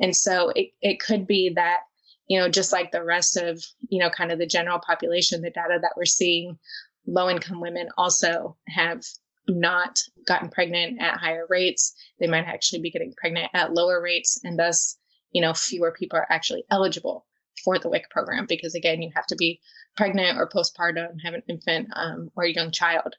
And 0.00 0.14
so 0.14 0.50
it, 0.50 0.70
it 0.80 1.00
could 1.00 1.26
be 1.26 1.50
that 1.54 1.80
you 2.28 2.38
know 2.38 2.48
just 2.48 2.72
like 2.72 2.92
the 2.92 3.04
rest 3.04 3.36
of 3.36 3.62
you 3.88 3.98
know 3.98 4.10
kind 4.10 4.32
of 4.32 4.38
the 4.38 4.46
general 4.46 4.78
population 4.78 5.42
the 5.42 5.50
data 5.50 5.78
that 5.80 5.92
we're 5.96 6.04
seeing 6.04 6.58
low 7.06 7.28
income 7.30 7.60
women 7.60 7.88
also 7.96 8.56
have 8.68 9.02
not 9.48 10.00
gotten 10.26 10.48
pregnant 10.48 11.00
at 11.00 11.18
higher 11.18 11.46
rates. 11.48 11.94
They 12.18 12.26
might 12.26 12.46
actually 12.46 12.80
be 12.80 12.90
getting 12.90 13.14
pregnant 13.16 13.50
at 13.54 13.74
lower 13.74 14.02
rates 14.02 14.40
and 14.44 14.58
thus 14.58 14.98
you 15.32 15.42
know 15.42 15.54
fewer 15.54 15.92
people 15.92 16.18
are 16.18 16.26
actually 16.30 16.64
eligible 16.70 17.26
for 17.64 17.78
the 17.78 17.88
WIC 17.88 18.10
program 18.10 18.46
because 18.46 18.74
again 18.74 19.02
you 19.02 19.10
have 19.14 19.26
to 19.26 19.36
be 19.36 19.60
pregnant 19.96 20.38
or 20.38 20.48
postpartum 20.48 21.20
have 21.22 21.34
an 21.34 21.42
infant 21.48 21.88
um, 21.94 22.30
or 22.36 22.44
a 22.44 22.52
young 22.52 22.70
child 22.70 23.14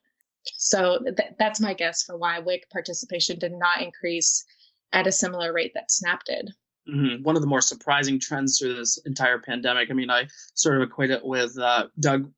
so 0.58 1.00
th- 1.00 1.34
that's 1.40 1.60
my 1.60 1.74
guess 1.74 2.04
for 2.04 2.18
why 2.18 2.40
WIC 2.40 2.70
participation 2.70 3.40
did 3.40 3.54
not 3.54 3.82
increase 3.82 4.46
at 4.94 5.08
a 5.08 5.12
similar 5.12 5.54
rate 5.54 5.74
that 5.74 5.92
SNAP 5.92 6.24
did. 6.26 6.52
Mm-hmm. 6.90 7.24
One 7.24 7.36
of 7.36 7.42
the 7.42 7.48
more 7.48 7.62
surprising 7.62 8.20
trends 8.20 8.58
through 8.58 8.76
this 8.76 8.98
entire 9.06 9.40
pandemic. 9.40 9.90
I 9.92 9.94
mean, 9.94 10.10
I 10.10 10.28
sort 10.54 10.78
of 10.78 10.84
equate 10.84 11.12
it 11.12 11.24
with 11.24 11.58
uh, 11.60 11.88
Doug 12.00 12.32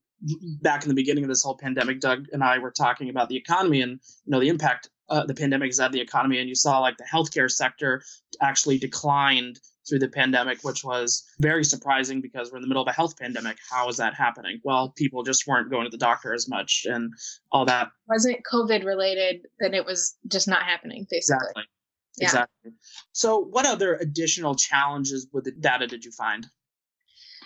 back 0.62 0.84
in 0.84 0.90
the 0.90 0.96
beginning 0.96 1.24
of 1.24 1.30
this 1.30 1.44
whole 1.44 1.58
pandemic. 1.58 2.00
Doug 2.00 2.26
and 2.34 2.44
I 2.44 2.58
were 2.58 2.72
talking 2.72 3.10
about 3.10 3.30
the 3.30 3.38
economy 3.38 3.82
and 3.82 3.92
you 3.92 4.32
know 4.32 4.40
the 4.40 4.50
impact 4.50 4.90
uh, 5.10 5.26
the 5.26 5.34
pandemic 5.34 5.70
has 5.70 5.80
had 5.80 5.88
on 5.88 5.92
the 5.92 6.02
economy, 6.02 6.40
and 6.40 6.50
you 6.50 6.56
saw 6.56 6.80
like 6.80 6.98
the 6.98 7.04
healthcare 7.04 7.50
sector 7.50 8.02
actually 8.42 8.78
declined 8.78 9.60
through 9.90 10.00
the 10.00 10.08
pandemic, 10.08 10.64
which 10.64 10.84
was 10.84 11.24
very 11.40 11.64
surprising 11.64 12.22
because 12.22 12.52
we're 12.52 12.58
in 12.58 12.62
the 12.62 12.68
middle 12.68 12.84
of 12.84 12.88
a 12.88 12.94
health 12.94 13.18
pandemic. 13.18 13.58
How 13.70 13.90
is 13.90 13.98
that 13.98 14.14
happening? 14.14 14.60
Well, 14.64 14.94
people 14.96 15.24
just 15.24 15.48
weren't 15.48 15.70
going 15.70 15.86
to 15.86 15.90
the 15.90 15.98
doctor 15.98 16.34
as 16.34 16.48
much 16.48 16.86
and 16.90 17.12
all 17.52 17.66
that. 17.66 17.90
Wasn't 18.08 18.40
COVID 18.52 18.86
related, 18.86 19.42
then 19.60 19.74
it 19.74 19.86
was 19.86 20.16
just 20.28 20.48
not 20.48 20.64
happening, 20.64 21.08
basically. 21.10 21.38
Exactly. 21.38 21.64
Yeah. 22.18 22.26
Exactly. 22.26 22.72
So, 23.14 23.40
what 23.40 23.66
other 23.66 23.96
additional 23.96 24.56
challenges 24.56 25.28
with 25.32 25.46
the 25.46 25.52
data 25.52 25.88
did 25.88 26.06
you 26.06 26.12
find? 26.12 26.48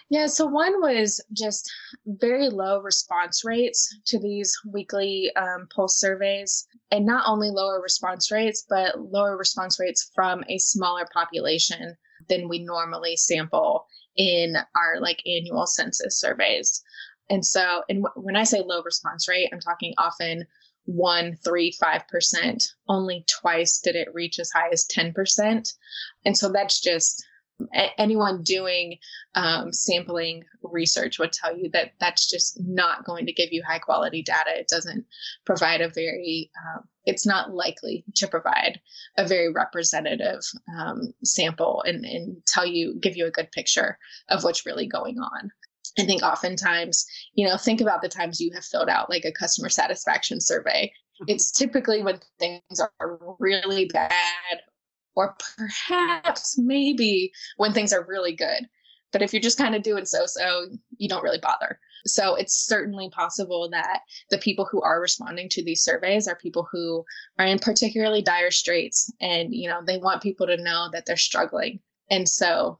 Yeah, 0.09 0.27
so 0.27 0.45
one 0.45 0.81
was 0.81 1.23
just 1.31 1.71
very 2.05 2.49
low 2.49 2.79
response 2.81 3.43
rates 3.43 3.95
to 4.05 4.19
these 4.19 4.55
weekly 4.71 5.31
um, 5.35 5.67
pulse 5.73 5.99
surveys, 5.99 6.67
and 6.91 7.05
not 7.05 7.23
only 7.27 7.49
lower 7.49 7.81
response 7.81 8.29
rates, 8.31 8.65
but 8.69 8.99
lower 8.99 9.37
response 9.37 9.79
rates 9.79 10.11
from 10.13 10.43
a 10.49 10.57
smaller 10.59 11.07
population 11.13 11.97
than 12.29 12.49
we 12.49 12.59
normally 12.59 13.15
sample 13.15 13.85
in 14.15 14.55
our 14.75 14.99
like 14.99 15.21
annual 15.25 15.65
census 15.65 16.19
surveys. 16.19 16.83
And 17.29 17.45
so, 17.45 17.83
and 17.89 18.03
w- 18.03 18.25
when 18.25 18.35
I 18.35 18.43
say 18.43 18.61
low 18.61 18.81
response 18.83 19.27
rate, 19.27 19.49
I'm 19.51 19.59
talking 19.59 19.93
often 19.97 20.45
one, 20.85 21.37
three, 21.43 21.71
five 21.79 22.07
percent. 22.07 22.73
Only 22.87 23.25
twice 23.29 23.79
did 23.79 23.95
it 23.95 24.13
reach 24.13 24.39
as 24.39 24.51
high 24.51 24.69
as 24.71 24.85
10%. 24.87 25.73
And 26.25 26.37
so 26.37 26.49
that's 26.49 26.81
just 26.81 27.25
anyone 27.97 28.43
doing 28.43 28.97
um, 29.35 29.71
sampling 29.71 30.43
research 30.63 31.19
would 31.19 31.31
tell 31.31 31.55
you 31.55 31.69
that 31.71 31.93
that's 31.99 32.29
just 32.29 32.59
not 32.61 33.05
going 33.05 33.25
to 33.25 33.33
give 33.33 33.49
you 33.51 33.63
high 33.63 33.79
quality 33.79 34.21
data. 34.21 34.49
It 34.59 34.67
doesn't 34.67 35.05
provide 35.45 35.81
a 35.81 35.89
very, 35.89 36.51
um, 36.65 36.83
it's 37.05 37.25
not 37.25 37.53
likely 37.53 38.03
to 38.15 38.27
provide 38.27 38.79
a 39.17 39.27
very 39.27 39.51
representative 39.51 40.41
um, 40.77 41.13
sample 41.23 41.83
and, 41.85 42.05
and 42.05 42.37
tell 42.47 42.65
you, 42.65 42.97
give 42.99 43.17
you 43.17 43.25
a 43.25 43.31
good 43.31 43.51
picture 43.51 43.97
of 44.29 44.43
what's 44.43 44.65
really 44.65 44.87
going 44.87 45.19
on. 45.19 45.51
I 45.99 46.05
think 46.05 46.23
oftentimes, 46.23 47.05
you 47.35 47.47
know, 47.47 47.57
think 47.57 47.81
about 47.81 48.01
the 48.01 48.09
times 48.09 48.39
you 48.39 48.51
have 48.53 48.65
filled 48.65 48.89
out 48.89 49.09
like 49.09 49.25
a 49.25 49.31
customer 49.31 49.69
satisfaction 49.69 50.41
survey. 50.41 50.91
It's 51.27 51.51
typically 51.51 52.01
when 52.01 52.19
things 52.39 52.81
are 52.99 53.19
really 53.39 53.85
bad 53.85 54.11
or 55.15 55.37
perhaps 55.57 56.57
maybe 56.57 57.31
when 57.57 57.73
things 57.73 57.93
are 57.93 58.05
really 58.07 58.33
good. 58.35 58.67
But 59.11 59.21
if 59.21 59.31
you're 59.31 59.41
just 59.41 59.59
kind 59.59 59.75
of 59.75 59.83
doing 59.83 60.05
so 60.05 60.25
so, 60.25 60.65
you 60.97 61.07
don't 61.07 61.23
really 61.23 61.39
bother. 61.39 61.79
So 62.05 62.35
it's 62.35 62.65
certainly 62.65 63.09
possible 63.09 63.69
that 63.71 64.01
the 64.29 64.37
people 64.37 64.67
who 64.69 64.81
are 64.81 65.01
responding 65.01 65.49
to 65.49 65.63
these 65.63 65.83
surveys 65.83 66.27
are 66.27 66.35
people 66.35 66.67
who 66.71 67.03
are 67.39 67.45
in 67.45 67.59
particularly 67.59 68.21
dire 68.21 68.51
straits 68.51 69.11
and 69.21 69.53
you 69.53 69.69
know 69.69 69.81
they 69.85 69.97
want 69.97 70.21
people 70.21 70.47
to 70.47 70.61
know 70.61 70.89
that 70.91 71.05
they're 71.05 71.17
struggling. 71.17 71.79
And 72.09 72.27
so 72.27 72.79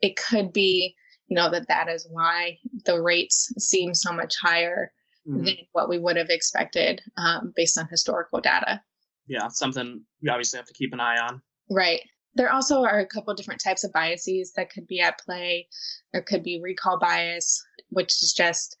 it 0.00 0.16
could 0.16 0.52
be, 0.52 0.94
you 1.28 1.34
know, 1.34 1.50
that 1.50 1.68
that 1.68 1.88
is 1.88 2.06
why 2.10 2.58
the 2.84 3.00
rates 3.00 3.52
seem 3.58 3.94
so 3.94 4.12
much 4.12 4.34
higher 4.40 4.92
mm-hmm. 5.26 5.44
than 5.44 5.56
what 5.72 5.88
we 5.88 5.98
would 5.98 6.16
have 6.16 6.30
expected 6.30 7.02
um, 7.16 7.52
based 7.56 7.78
on 7.78 7.88
historical 7.88 8.40
data. 8.40 8.80
Yeah, 9.26 9.48
something 9.48 10.02
we 10.22 10.30
obviously 10.30 10.58
have 10.58 10.66
to 10.66 10.72
keep 10.72 10.92
an 10.92 11.00
eye 11.00 11.18
on. 11.18 11.42
Right. 11.70 12.00
There 12.38 12.52
also 12.52 12.84
are 12.84 13.00
a 13.00 13.06
couple 13.06 13.34
different 13.34 13.60
types 13.60 13.82
of 13.82 13.92
biases 13.92 14.52
that 14.52 14.70
could 14.70 14.86
be 14.86 15.00
at 15.00 15.18
play. 15.18 15.66
There 16.12 16.22
could 16.22 16.44
be 16.44 16.60
recall 16.62 16.96
bias, 16.96 17.60
which 17.90 18.12
is 18.22 18.32
just 18.32 18.76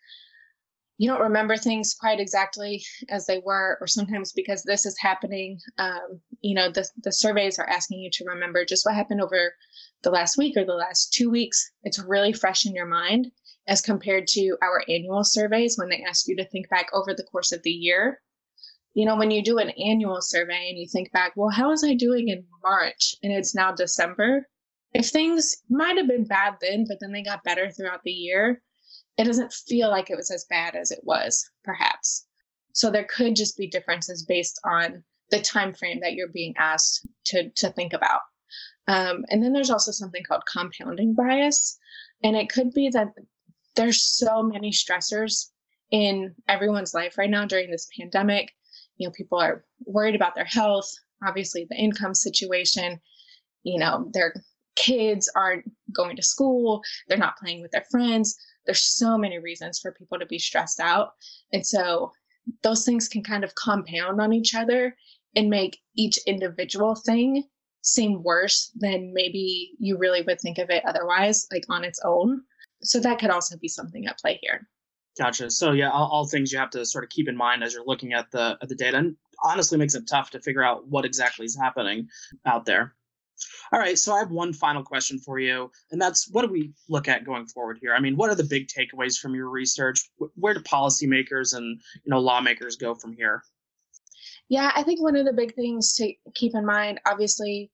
you 0.96 1.08
don't 1.08 1.20
remember 1.20 1.56
things 1.56 1.92
quite 1.94 2.20
exactly 2.20 2.84
as 3.08 3.26
they 3.26 3.38
were, 3.38 3.76
or 3.80 3.88
sometimes 3.88 4.32
because 4.32 4.62
this 4.62 4.86
is 4.86 4.96
happening, 4.98 5.58
um, 5.78 6.20
you 6.40 6.54
know, 6.54 6.70
the, 6.70 6.88
the 7.02 7.12
surveys 7.12 7.58
are 7.58 7.68
asking 7.68 7.98
you 7.98 8.10
to 8.12 8.24
remember 8.26 8.64
just 8.64 8.86
what 8.86 8.94
happened 8.94 9.20
over 9.20 9.52
the 10.02 10.10
last 10.10 10.38
week 10.38 10.56
or 10.56 10.64
the 10.64 10.72
last 10.74 11.12
two 11.12 11.28
weeks. 11.28 11.72
It's 11.82 11.98
really 11.98 12.32
fresh 12.32 12.64
in 12.64 12.74
your 12.74 12.86
mind 12.86 13.32
as 13.66 13.80
compared 13.80 14.28
to 14.28 14.56
our 14.62 14.84
annual 14.88 15.24
surveys 15.24 15.76
when 15.76 15.88
they 15.88 16.04
ask 16.08 16.28
you 16.28 16.36
to 16.36 16.44
think 16.44 16.68
back 16.68 16.88
over 16.92 17.12
the 17.12 17.24
course 17.24 17.50
of 17.50 17.62
the 17.64 17.70
year 17.70 18.20
you 18.94 19.04
know, 19.04 19.16
when 19.16 19.30
you 19.30 19.42
do 19.42 19.58
an 19.58 19.70
annual 19.70 20.20
survey 20.20 20.68
and 20.68 20.78
you 20.78 20.86
think 20.88 21.12
back, 21.12 21.32
well, 21.36 21.50
how 21.50 21.70
was 21.70 21.84
I 21.84 21.94
doing 21.94 22.28
in 22.28 22.44
March 22.62 23.14
and 23.22 23.32
it's 23.32 23.54
now 23.54 23.72
December? 23.72 24.48
If 24.92 25.08
things 25.08 25.54
might 25.68 25.96
have 25.96 26.08
been 26.08 26.24
bad 26.24 26.54
then, 26.60 26.86
but 26.88 26.98
then 27.00 27.12
they 27.12 27.22
got 27.22 27.44
better 27.44 27.70
throughout 27.70 28.02
the 28.04 28.10
year, 28.10 28.62
it 29.16 29.24
doesn't 29.24 29.52
feel 29.52 29.90
like 29.90 30.10
it 30.10 30.16
was 30.16 30.30
as 30.30 30.46
bad 30.48 30.74
as 30.74 30.90
it 30.90 31.00
was, 31.02 31.48
perhaps. 31.64 32.26
So 32.72 32.90
there 32.90 33.04
could 33.04 33.36
just 33.36 33.56
be 33.56 33.66
differences 33.66 34.24
based 34.24 34.60
on 34.64 35.02
the 35.30 35.40
time 35.40 35.74
frame 35.74 36.00
that 36.00 36.14
you're 36.14 36.28
being 36.28 36.54
asked 36.56 37.06
to, 37.26 37.50
to 37.50 37.70
think 37.70 37.92
about. 37.92 38.20
Um, 38.86 39.24
and 39.28 39.42
then 39.42 39.52
there's 39.52 39.70
also 39.70 39.90
something 39.92 40.22
called 40.26 40.44
compounding 40.50 41.14
bias. 41.14 41.76
And 42.22 42.36
it 42.36 42.48
could 42.48 42.72
be 42.72 42.88
that 42.90 43.08
there's 43.76 44.02
so 44.02 44.42
many 44.42 44.70
stressors 44.70 45.50
in 45.90 46.34
everyone's 46.48 46.94
life 46.94 47.18
right 47.18 47.30
now 47.30 47.44
during 47.44 47.70
this 47.70 47.88
pandemic 47.98 48.52
you 48.98 49.06
know 49.06 49.12
people 49.12 49.38
are 49.38 49.64
worried 49.86 50.14
about 50.14 50.34
their 50.34 50.44
health 50.44 50.92
obviously 51.26 51.66
the 51.70 51.76
income 51.76 52.14
situation 52.14 53.00
you 53.62 53.78
know 53.78 54.08
their 54.12 54.34
kids 54.78 55.30
aren't 55.34 55.64
going 55.92 56.16
to 56.16 56.22
school, 56.22 56.82
they're 57.08 57.18
not 57.18 57.36
playing 57.36 57.60
with 57.60 57.72
their 57.72 57.84
friends. 57.90 58.38
There's 58.64 58.82
so 58.82 59.18
many 59.18 59.38
reasons 59.38 59.80
for 59.80 59.92
people 59.92 60.18
to 60.18 60.26
be 60.26 60.38
stressed 60.38 60.80
out. 60.80 61.10
And 61.52 61.66
so 61.66 62.12
those 62.62 62.84
things 62.84 63.08
can 63.08 63.22
kind 63.22 63.44
of 63.44 63.54
compound 63.56 64.20
on 64.20 64.32
each 64.32 64.54
other 64.54 64.94
and 65.34 65.50
make 65.50 65.78
each 65.96 66.18
individual 66.26 66.94
thing 66.94 67.44
seem 67.82 68.22
worse 68.22 68.70
than 68.76 69.12
maybe 69.12 69.72
you 69.78 69.98
really 69.98 70.22
would 70.22 70.40
think 70.40 70.58
of 70.58 70.70
it 70.70 70.84
otherwise, 70.86 71.46
like 71.52 71.64
on 71.68 71.84
its 71.84 72.00
own. 72.04 72.42
So 72.82 73.00
that 73.00 73.18
could 73.18 73.30
also 73.30 73.56
be 73.56 73.68
something 73.68 74.06
at 74.06 74.18
play 74.18 74.38
here. 74.42 74.68
Gotcha. 75.18 75.50
So 75.50 75.72
yeah, 75.72 75.90
all, 75.90 76.08
all, 76.08 76.26
things 76.26 76.52
you 76.52 76.58
have 76.58 76.70
to 76.70 76.86
sort 76.86 77.02
of 77.02 77.10
keep 77.10 77.28
in 77.28 77.36
mind 77.36 77.64
as 77.64 77.74
you're 77.74 77.84
looking 77.84 78.12
at 78.12 78.30
the 78.30 78.56
at 78.62 78.68
the 78.68 78.76
data, 78.76 78.98
and 78.98 79.16
honestly 79.42 79.76
makes 79.76 79.94
it 79.94 80.06
tough 80.08 80.30
to 80.30 80.40
figure 80.40 80.62
out 80.62 80.86
what 80.86 81.04
exactly 81.04 81.44
is 81.44 81.56
happening 81.56 82.08
out 82.46 82.64
there. 82.64 82.94
All 83.72 83.80
right, 83.80 83.98
so 83.98 84.14
I 84.14 84.20
have 84.20 84.30
one 84.30 84.52
final 84.52 84.82
question 84.82 85.18
for 85.18 85.38
you, 85.38 85.70
and 85.90 86.00
that's 86.00 86.30
what 86.30 86.42
do 86.42 86.52
we 86.52 86.72
look 86.88 87.08
at 87.08 87.24
going 87.24 87.46
forward 87.46 87.78
here? 87.80 87.94
I 87.94 88.00
mean, 88.00 88.16
what 88.16 88.30
are 88.30 88.36
the 88.36 88.44
big 88.44 88.68
takeaways 88.68 89.18
from 89.18 89.34
your 89.34 89.50
research? 89.50 90.08
Where 90.36 90.54
do 90.54 90.60
policymakers 90.60 91.56
and 91.56 91.80
you 92.04 92.10
know 92.10 92.20
lawmakers 92.20 92.76
go 92.76 92.94
from 92.94 93.12
here? 93.12 93.42
Yeah, 94.48 94.70
I 94.74 94.82
think 94.84 95.02
one 95.02 95.16
of 95.16 95.26
the 95.26 95.32
big 95.32 95.54
things 95.54 95.94
to 95.94 96.12
keep 96.34 96.54
in 96.54 96.64
mind, 96.64 97.00
obviously, 97.06 97.70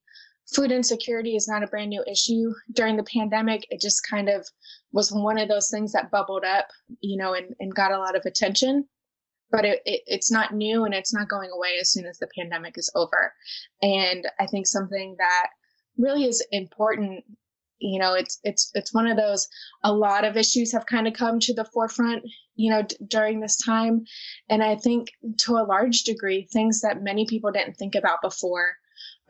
food 0.52 0.70
insecurity 0.70 1.36
is 1.36 1.48
not 1.48 1.62
a 1.62 1.66
brand 1.66 1.90
new 1.90 2.04
issue. 2.10 2.52
During 2.72 2.96
the 2.96 3.04
pandemic, 3.04 3.66
it 3.70 3.80
just 3.80 4.06
kind 4.08 4.28
of 4.28 4.46
was 4.92 5.10
one 5.10 5.38
of 5.38 5.48
those 5.48 5.70
things 5.70 5.92
that 5.92 6.10
bubbled 6.10 6.44
up, 6.44 6.68
you 7.00 7.16
know, 7.16 7.34
and, 7.34 7.54
and 7.60 7.74
got 7.74 7.92
a 7.92 7.98
lot 7.98 8.16
of 8.16 8.22
attention. 8.26 8.86
But 9.50 9.64
it, 9.64 9.80
it, 9.84 10.02
it's 10.06 10.30
not 10.30 10.54
new 10.54 10.84
and 10.84 10.94
it's 10.94 11.14
not 11.14 11.28
going 11.28 11.50
away 11.50 11.76
as 11.80 11.92
soon 11.92 12.06
as 12.06 12.18
the 12.18 12.28
pandemic 12.36 12.76
is 12.76 12.90
over. 12.94 13.32
And 13.82 14.26
I 14.40 14.46
think 14.46 14.66
something 14.66 15.14
that 15.18 15.48
really 15.96 16.24
is 16.24 16.44
important 16.50 17.24
you 17.78 17.98
know 17.98 18.14
it's 18.14 18.38
it's 18.44 18.70
it's 18.74 18.94
one 18.94 19.06
of 19.06 19.16
those 19.16 19.48
a 19.82 19.92
lot 19.92 20.24
of 20.24 20.36
issues 20.36 20.72
have 20.72 20.86
kind 20.86 21.06
of 21.06 21.12
come 21.12 21.38
to 21.38 21.52
the 21.52 21.64
forefront 21.66 22.22
you 22.54 22.70
know 22.70 22.82
d- 22.82 22.96
during 23.08 23.40
this 23.40 23.56
time 23.56 24.04
and 24.48 24.62
i 24.62 24.76
think 24.76 25.08
to 25.36 25.56
a 25.56 25.66
large 25.66 26.02
degree 26.04 26.48
things 26.52 26.80
that 26.80 27.02
many 27.02 27.26
people 27.26 27.50
didn't 27.50 27.74
think 27.74 27.94
about 27.94 28.22
before 28.22 28.74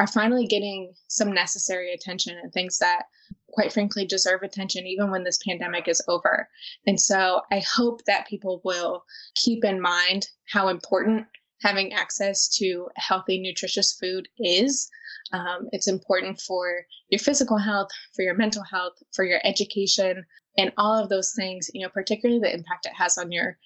are 0.01 0.07
finally 0.07 0.47
getting 0.47 0.93
some 1.09 1.33
necessary 1.33 1.93
attention 1.93 2.37
and 2.43 2.53
things 2.53 2.79
that 2.79 3.05
quite 3.51 3.73
frankly 3.73 4.05
deserve 4.05 4.43
attention 4.43 4.87
even 4.87 5.11
when 5.11 5.23
this 5.23 5.39
pandemic 5.47 5.87
is 5.87 6.03
over 6.09 6.49
and 6.87 7.01
so 7.01 7.41
i 7.53 7.63
hope 7.77 8.05
that 8.05 8.27
people 8.27 8.61
will 8.65 9.05
keep 9.37 9.65
in 9.65 9.81
mind 9.81 10.29
how 10.51 10.69
important 10.69 11.27
having 11.63 11.93
access 11.93 12.49
to 12.49 12.89
healthy 12.97 13.41
nutritious 13.41 13.93
food 13.93 14.29
is 14.39 14.91
um, 15.33 15.69
it's 15.73 15.89
important 15.89 16.41
for 16.41 16.85
your 17.09 17.19
physical 17.19 17.59
health, 17.59 17.89
for 18.15 18.23
your 18.23 18.35
mental 18.35 18.63
health, 18.63 18.95
for 19.13 19.25
your 19.25 19.41
education, 19.45 20.25
and 20.57 20.73
all 20.77 20.95
of 21.03 21.09
those 21.09 21.33
things, 21.35 21.71
you 21.75 21.83
know, 21.83 21.91
particularly 21.91 22.41
the 22.41 22.53
impact 22.53 22.87
it 22.87 22.93
has 22.95 23.19
on 23.19 23.33
your 23.33 23.59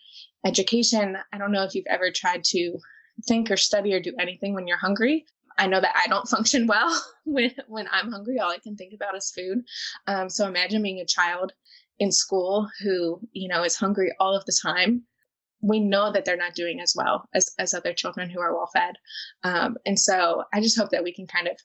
education. 0.46 1.18
I 1.32 1.38
don't 1.38 1.52
know 1.52 1.64
if 1.64 1.74
you've 1.74 1.86
ever 1.90 2.10
tried 2.10 2.44
to 2.44 2.78
think 3.26 3.50
or 3.50 3.56
study 3.56 3.92
or 3.92 4.00
do 4.00 4.14
anything 4.18 4.54
when 4.54 4.66
you're 4.66 4.78
hungry. 4.78 5.26
I 5.58 5.66
know 5.66 5.80
that 5.80 5.96
I 5.96 6.08
don't 6.08 6.28
function 6.36 6.66
well 6.66 7.02
when, 7.24 7.52
when 7.66 7.86
I'm 7.92 8.10
hungry. 8.10 8.38
All 8.38 8.50
I 8.50 8.58
can 8.58 8.76
think 8.76 8.94
about 8.94 9.16
is 9.16 9.32
food. 9.34 9.58
Um, 10.06 10.30
so 10.30 10.46
imagine 10.46 10.82
being 10.82 11.00
a 11.00 11.06
child 11.06 11.52
in 11.98 12.12
school 12.12 12.68
who, 12.80 13.20
you 13.32 13.48
know, 13.48 13.64
is 13.64 13.76
hungry 13.76 14.12
all 14.20 14.34
of 14.34 14.44
the 14.44 14.56
time 14.62 15.02
we 15.60 15.80
know 15.80 16.12
that 16.12 16.24
they're 16.24 16.36
not 16.36 16.54
doing 16.54 16.80
as 16.80 16.94
well 16.96 17.28
as, 17.34 17.50
as 17.58 17.74
other 17.74 17.92
children 17.92 18.30
who 18.30 18.40
are 18.40 18.54
well 18.54 18.70
fed. 18.72 18.94
Um, 19.42 19.76
and 19.86 19.98
so 19.98 20.44
I 20.52 20.60
just 20.60 20.78
hope 20.78 20.90
that 20.90 21.02
we 21.02 21.12
can 21.12 21.26
kind 21.26 21.48
of 21.48 21.56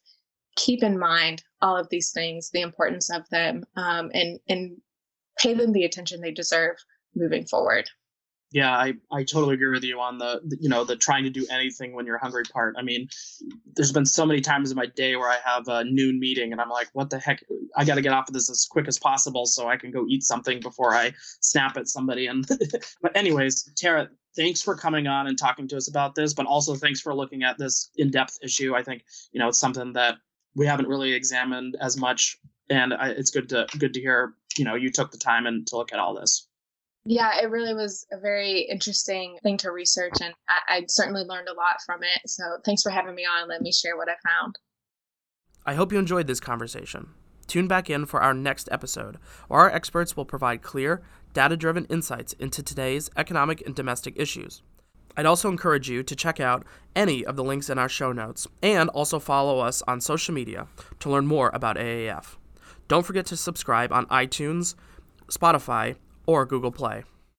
keep 0.56 0.84
in 0.84 0.98
mind 0.98 1.44
all 1.62 1.78
of 1.78 1.90
these 1.90 2.12
things, 2.12 2.50
the 2.50 2.62
importance 2.62 3.10
of 3.10 3.28
them, 3.30 3.64
um, 3.76 4.10
and, 4.14 4.40
and 4.48 4.78
pay 5.38 5.54
them 5.54 5.74
the 5.74 5.84
attention 5.86 6.22
they 6.22 6.32
deserve 6.32 6.76
moving 7.16 7.46
forward 7.46 7.90
yeah 8.54 8.72
i 8.78 8.94
i 9.12 9.24
totally 9.24 9.56
agree 9.56 9.70
with 9.70 9.84
you 9.84 10.00
on 10.00 10.18
the, 10.18 10.40
the, 10.46 10.58
you 10.62 10.70
know 10.70 10.86
the 10.86 10.96
trying 10.96 11.24
to 11.24 11.30
do 11.30 11.46
anything 11.50 11.94
when 11.94 12.06
you're 12.06 12.20
hungry 12.20 12.44
part. 12.54 12.76
I 12.78 12.84
mean 12.84 13.10
there's 13.76 13.92
been 13.92 14.06
so 14.06 14.26
many 14.26 14.40
times 14.40 14.72
in 14.72 14.78
my 14.78 14.86
day 14.86 15.16
where 15.16 15.30
i 15.30 15.38
have 15.44 15.68
a 15.68 15.84
noon 15.84 16.20
meeting 16.20 16.52
and 16.52 16.62
i'm 16.62 16.70
like 16.70 16.88
what 16.94 17.10
the 17.10 17.20
heck? 17.20 17.44
I 17.76 17.84
got 17.84 17.96
to 17.96 18.02
get 18.02 18.14
off 18.14 18.30
of 18.30 18.34
this 18.34 18.50
as 18.50 18.66
quick 18.70 18.88
as 18.88 18.98
possible 18.98 19.46
so 19.46 19.68
i 19.68 19.76
can 19.76 19.92
go 19.92 20.06
eat 20.08 20.24
something 20.24 20.62
before 20.62 20.94
i 20.94 21.12
snap 21.42 21.76
at 21.76 21.90
somebody. 21.90 22.28
And 22.28 22.48
but 23.02 23.18
anyways 23.18 23.74
tara 23.76 24.10
thanks 24.36 24.62
for 24.62 24.76
coming 24.76 25.08
on 25.08 25.28
and 25.28 25.38
talking 25.38 25.68
to 25.70 25.78
us 25.78 25.90
about 25.90 26.16
this 26.16 26.34
but 26.34 26.46
also 26.46 26.76
thanks 26.76 27.02
for 27.02 27.14
looking 27.14 27.44
at 27.44 27.58
this 27.58 27.90
in-depth 27.98 28.40
issue. 28.44 28.76
I 28.76 28.84
think 28.84 29.04
you 29.32 29.40
know 29.40 29.50
it's 29.50 29.60
something 29.60 29.94
that 29.94 30.18
we 30.56 30.68
haven't 30.68 30.88
really 30.88 31.14
examined 31.14 31.76
as 31.82 31.98
much 31.98 32.38
and 32.70 32.94
I, 32.94 33.10
it's 33.10 33.32
good 33.32 33.50
to 33.50 33.68
good 33.80 33.96
to 33.96 34.00
hear 34.00 34.36
you 34.58 34.66
know 34.66 34.76
you 34.76 34.92
took 34.92 35.12
the 35.12 35.18
time 35.18 35.48
and 35.48 35.66
to 35.68 35.78
look 35.78 35.92
at 35.92 36.00
all 36.00 36.14
this 36.14 36.48
yeah, 37.06 37.42
it 37.42 37.50
really 37.50 37.74
was 37.74 38.06
a 38.12 38.18
very 38.18 38.62
interesting 38.62 39.38
thing 39.44 39.58
to 39.58 39.72
research, 39.72 40.14
and 40.22 40.34
I, 40.48 40.78
I 40.78 40.86
certainly 40.88 41.24
learned 41.24 41.50
a 41.50 41.54
lot 41.54 41.82
from 41.86 42.02
it. 42.04 42.30
So 42.30 42.44
thanks 42.66 42.82
for 42.82 42.90
having 42.90 43.16
me 43.16 43.24
on 43.24 43.42
and 43.42 43.50
let 43.50 43.62
me 43.62 43.74
share 43.74 43.98
what 43.98 44.10
I 44.10 44.16
found. 44.28 44.58
I 45.66 45.76
hope 45.76 45.92
you 45.92 46.00
enjoyed 46.00 46.28
this 46.28 46.40
conversation. 46.40 47.10
Tune 47.48 47.68
back 47.68 47.90
in 47.90 48.06
for 48.06 48.22
our 48.22 48.34
next 48.34 48.70
episode, 48.72 49.18
where 49.48 49.62
our 49.62 49.72
experts 49.72 50.16
will 50.16 50.26
provide 50.26 50.62
clear, 50.62 51.02
data 51.34 51.58
driven 51.58 51.86
insights 51.86 52.34
into 52.34 52.64
today's 52.64 53.10
economic 53.18 53.62
and 53.66 53.76
domestic 53.76 54.14
issues. 54.18 54.62
I'd 55.16 55.26
also 55.26 55.50
encourage 55.50 55.90
you 55.90 56.04
to 56.04 56.16
check 56.16 56.40
out 56.40 56.66
any 56.96 57.26
of 57.26 57.36
the 57.36 57.44
links 57.44 57.70
in 57.70 57.78
our 57.78 57.90
show 57.90 58.12
notes 58.12 58.48
and 58.64 58.90
also 58.90 59.20
follow 59.20 59.60
us 59.60 59.82
on 59.88 60.02
social 60.02 60.34
media 60.34 60.68
to 61.00 61.10
learn 61.10 61.28
more 61.28 61.52
about 61.54 61.78
AAF. 61.78 62.38
Don't 62.88 63.06
forget 63.06 63.26
to 63.28 63.38
subscribe 63.38 63.92
on 63.92 64.08
iTunes, 64.08 64.76
Spotify, 65.28 65.98
or 66.26 66.46
Google 66.46 66.72
Play. 66.72 67.04